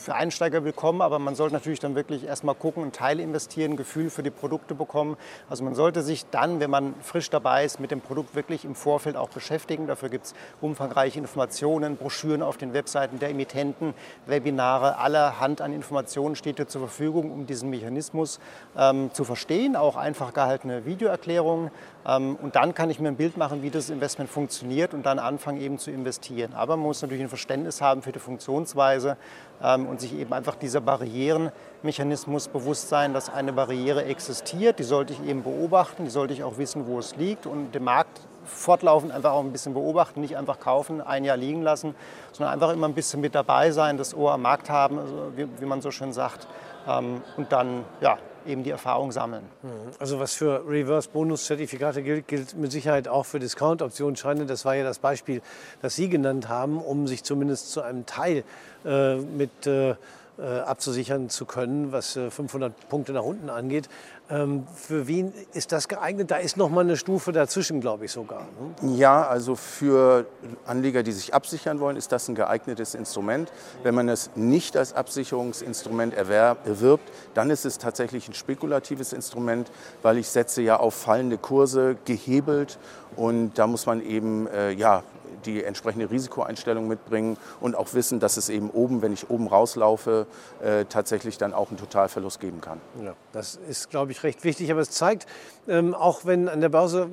für 0.00 0.14
Einsteiger 0.14 0.64
willkommen, 0.64 1.02
aber 1.02 1.18
man 1.18 1.34
sollte 1.34 1.54
natürlich 1.54 1.78
dann 1.78 1.94
wirklich 1.94 2.24
erstmal 2.24 2.54
gucken, 2.54 2.84
einen 2.84 2.92
Teil 2.92 3.20
investieren, 3.20 3.72
ein 3.72 3.76
Gefühl 3.76 4.08
für 4.08 4.22
die 4.22 4.30
Produkte 4.30 4.74
bekommen. 4.74 5.18
Also 5.50 5.62
man 5.62 5.74
sollte 5.74 6.00
sich 6.00 6.24
dann, 6.30 6.58
wenn 6.58 6.70
man 6.70 6.94
frisch 7.02 7.28
dabei 7.28 7.66
ist, 7.66 7.80
mit 7.80 7.90
dem 7.90 8.00
Produkt 8.00 8.34
wirklich 8.34 8.64
im 8.64 8.74
Vorfeld 8.74 9.16
auch 9.16 9.28
beschäftigen. 9.28 9.86
Dafür 9.86 10.08
gibt 10.08 10.26
es 10.26 10.34
umfangreiche 10.62 11.18
Informationen, 11.18 11.98
Broschüren 11.98 12.42
auf 12.42 12.56
den 12.56 12.72
Webseiten 12.72 13.18
der 13.18 13.28
Emittenten, 13.28 13.92
Webinare, 14.26 14.96
allerhand 14.96 15.60
an 15.60 15.74
Informationen 15.74 16.34
steht 16.34 16.58
dir 16.58 16.66
zur 16.66 16.80
Verfügung, 16.80 17.30
um 17.30 17.44
diesen 17.46 17.68
Mechanismus 17.68 18.40
ähm, 18.78 19.10
zu 19.12 19.24
verstehen. 19.24 19.76
Auch 19.76 19.96
einfach 19.96 20.32
gehaltene 20.32 20.86
Videoerklärungen. 20.86 21.70
Ähm, 22.06 22.36
und 22.40 22.56
dann 22.56 22.72
kann 22.72 22.88
ich 22.88 23.00
mir 23.00 23.08
ein 23.08 23.16
Bild 23.16 23.36
machen, 23.36 23.62
wie 23.62 23.70
das 23.70 23.90
Investment 23.90 24.30
funktioniert 24.30 24.94
und 24.94 25.04
dann 25.04 25.18
anfangen 25.18 25.60
eben 25.60 25.78
zu 25.78 25.90
investieren. 25.90 26.54
Aber 26.54 26.76
man 26.78 26.86
muss 26.86 27.02
natürlich 27.02 27.22
ein 27.22 27.28
Verständnis 27.28 27.82
haben 27.82 28.00
für 28.00 28.12
die 28.12 28.18
Funktionsweise 28.18 29.18
ähm, 29.62 29.89
und 29.90 30.00
sich 30.00 30.14
eben 30.14 30.32
einfach 30.32 30.54
dieser 30.54 30.80
Barrierenmechanismus 30.80 32.48
bewusst 32.48 32.88
sein, 32.88 33.12
dass 33.12 33.28
eine 33.28 33.52
Barriere 33.52 34.04
existiert. 34.04 34.78
Die 34.78 34.84
sollte 34.84 35.12
ich 35.12 35.22
eben 35.28 35.42
beobachten, 35.42 36.04
die 36.04 36.10
sollte 36.10 36.32
ich 36.32 36.44
auch 36.44 36.56
wissen, 36.58 36.86
wo 36.86 36.98
es 36.98 37.16
liegt 37.16 37.46
und 37.46 37.72
den 37.72 37.84
Markt 37.84 38.20
fortlaufend 38.44 39.12
einfach 39.12 39.32
auch 39.32 39.44
ein 39.44 39.52
bisschen 39.52 39.74
beobachten, 39.74 40.20
nicht 40.20 40.36
einfach 40.36 40.60
kaufen, 40.60 41.00
ein 41.00 41.24
Jahr 41.24 41.36
liegen 41.36 41.62
lassen, 41.62 41.94
sondern 42.32 42.54
einfach 42.54 42.72
immer 42.72 42.88
ein 42.88 42.94
bisschen 42.94 43.20
mit 43.20 43.34
dabei 43.34 43.70
sein, 43.70 43.98
das 43.98 44.14
Ohr 44.14 44.32
am 44.32 44.42
Markt 44.42 44.70
haben, 44.70 44.98
also 44.98 45.32
wie, 45.36 45.46
wie 45.58 45.66
man 45.66 45.82
so 45.82 45.90
schön 45.90 46.12
sagt, 46.12 46.46
ähm, 46.88 47.22
und 47.36 47.52
dann 47.52 47.84
ja, 48.00 48.18
eben 48.46 48.64
die 48.64 48.70
Erfahrung 48.70 49.12
sammeln. 49.12 49.44
Mhm. 49.62 49.68
Also 49.98 50.18
was 50.18 50.34
für 50.34 50.64
Reverse-Bonus-Zertifikate 50.68 52.02
gilt, 52.02 52.28
gilt 52.28 52.56
mit 52.56 52.72
Sicherheit 52.72 53.08
auch 53.08 53.26
für 53.26 53.38
Discount-Optionsscheine. 53.38 54.46
Das 54.46 54.64
war 54.64 54.74
ja 54.74 54.84
das 54.84 54.98
Beispiel, 54.98 55.42
das 55.82 55.96
Sie 55.96 56.08
genannt 56.08 56.48
haben, 56.48 56.78
um 56.78 57.06
sich 57.06 57.24
zumindest 57.24 57.72
zu 57.72 57.82
einem 57.82 58.06
Teil 58.06 58.44
äh, 58.84 59.16
mit 59.16 59.66
äh, 59.66 59.94
abzusichern 60.40 61.28
zu 61.28 61.44
können, 61.44 61.92
was 61.92 62.12
500 62.12 62.72
äh, 62.72 62.86
Punkte 62.88 63.12
nach 63.12 63.22
unten 63.22 63.50
angeht. 63.50 63.88
Ähm, 64.30 64.66
für 64.74 65.08
wen 65.08 65.32
ist 65.52 65.72
das 65.72 65.88
geeignet? 65.88 66.30
Da 66.30 66.36
ist 66.36 66.56
noch 66.56 66.70
mal 66.70 66.82
eine 66.82 66.96
Stufe 66.96 67.32
dazwischen, 67.32 67.80
glaube 67.80 68.04
ich 68.04 68.12
sogar. 68.12 68.46
Ne? 68.80 68.96
Ja, 68.96 69.26
also 69.26 69.56
für 69.56 70.26
Anleger, 70.64 71.02
die 71.02 71.12
sich 71.12 71.34
absichern 71.34 71.80
wollen, 71.80 71.96
ist 71.96 72.12
das 72.12 72.28
ein 72.28 72.36
geeignetes 72.36 72.94
Instrument. 72.94 73.52
Wenn 73.82 73.94
man 73.94 74.08
es 74.08 74.30
nicht 74.36 74.76
als 74.76 74.94
Absicherungsinstrument 74.94 76.14
erwirbt, 76.14 77.10
dann 77.34 77.50
ist 77.50 77.64
es 77.64 77.78
tatsächlich 77.78 78.28
ein 78.28 78.34
spekulatives 78.34 79.12
Instrument, 79.12 79.70
weil 80.02 80.16
ich 80.16 80.28
setze 80.28 80.62
ja 80.62 80.76
auf 80.76 80.94
fallende 80.94 81.36
Kurse 81.36 81.96
gehebelt 82.04 82.78
und 83.16 83.58
da 83.58 83.66
muss 83.66 83.86
man 83.86 84.00
eben 84.00 84.46
äh, 84.46 84.70
ja, 84.70 85.02
die 85.46 85.64
entsprechende 85.64 86.10
Risikoeinstellung 86.10 86.88
mitbringen 86.88 87.36
und 87.60 87.76
auch 87.76 87.94
wissen, 87.94 88.20
dass 88.20 88.36
es 88.36 88.48
eben 88.48 88.70
oben, 88.70 89.02
wenn 89.02 89.12
ich 89.12 89.30
oben 89.30 89.46
rauslaufe, 89.46 90.26
äh, 90.62 90.84
tatsächlich 90.84 91.38
dann 91.38 91.52
auch 91.52 91.68
einen 91.68 91.78
Totalverlust 91.78 92.40
geben 92.40 92.60
kann. 92.60 92.80
Ja, 93.02 93.14
das 93.32 93.58
ist, 93.68 93.90
glaube 93.90 94.12
ich, 94.12 94.22
recht 94.22 94.44
wichtig. 94.44 94.70
Aber 94.70 94.80
es 94.80 94.90
zeigt, 94.90 95.26
ähm, 95.68 95.94
auch 95.94 96.24
wenn 96.24 96.48
an 96.48 96.60
der 96.60 96.68
Börse 96.68 97.08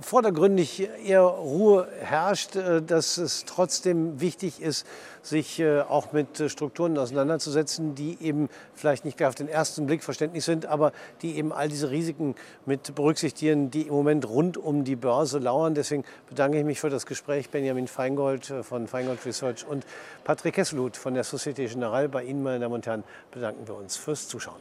vordergründig 0.00 0.88
eher 1.04 1.22
Ruhe 1.22 1.88
herrscht, 2.00 2.56
äh, 2.56 2.82
dass 2.82 3.18
es 3.18 3.44
trotzdem 3.44 4.20
wichtig 4.20 4.60
ist, 4.60 4.86
sich 5.22 5.60
äh, 5.60 5.80
auch 5.80 6.12
mit 6.12 6.40
äh, 6.40 6.48
Strukturen 6.48 6.96
auseinanderzusetzen, 6.98 7.94
die 7.94 8.18
eben 8.20 8.48
vielleicht 8.74 9.04
nicht 9.04 9.22
auf 9.22 9.34
den 9.34 9.48
ersten 9.48 9.86
Blick 9.86 10.02
verständlich 10.02 10.44
sind, 10.44 10.66
aber 10.66 10.92
die 11.22 11.36
eben 11.36 11.52
all 11.52 11.68
diese 11.68 11.90
Risiken 11.90 12.34
mit 12.66 12.94
berücksichtigen, 12.94 13.70
die 13.70 13.82
im 13.82 13.94
Moment 13.94 14.28
rund 14.28 14.56
um 14.56 14.84
die 14.84 14.96
Börse 14.96 15.38
lauern. 15.38 15.74
Deswegen 15.74 16.04
bedanke 16.28 16.58
ich 16.58 16.64
mich 16.64 16.80
für 16.80 16.90
das 16.90 17.06
Gespräch, 17.06 17.50
Benjamin 17.50 17.88
Feingold 17.88 18.52
von 18.62 18.86
Feingold 18.86 19.24
Research 19.24 19.66
und 19.66 19.84
Patrick 20.24 20.54
Kesselut 20.54 20.96
von 20.96 21.14
der 21.14 21.24
Societe 21.24 21.64
Generale. 21.64 22.08
Bei 22.08 22.24
Ihnen, 22.24 22.42
meine 22.42 22.60
Damen 22.60 22.74
und 22.74 22.86
Herren, 22.86 23.04
bedanken 23.30 23.66
wir 23.66 23.76
uns 23.76 23.96
fürs 23.96 24.28
Zuschauen. 24.28 24.60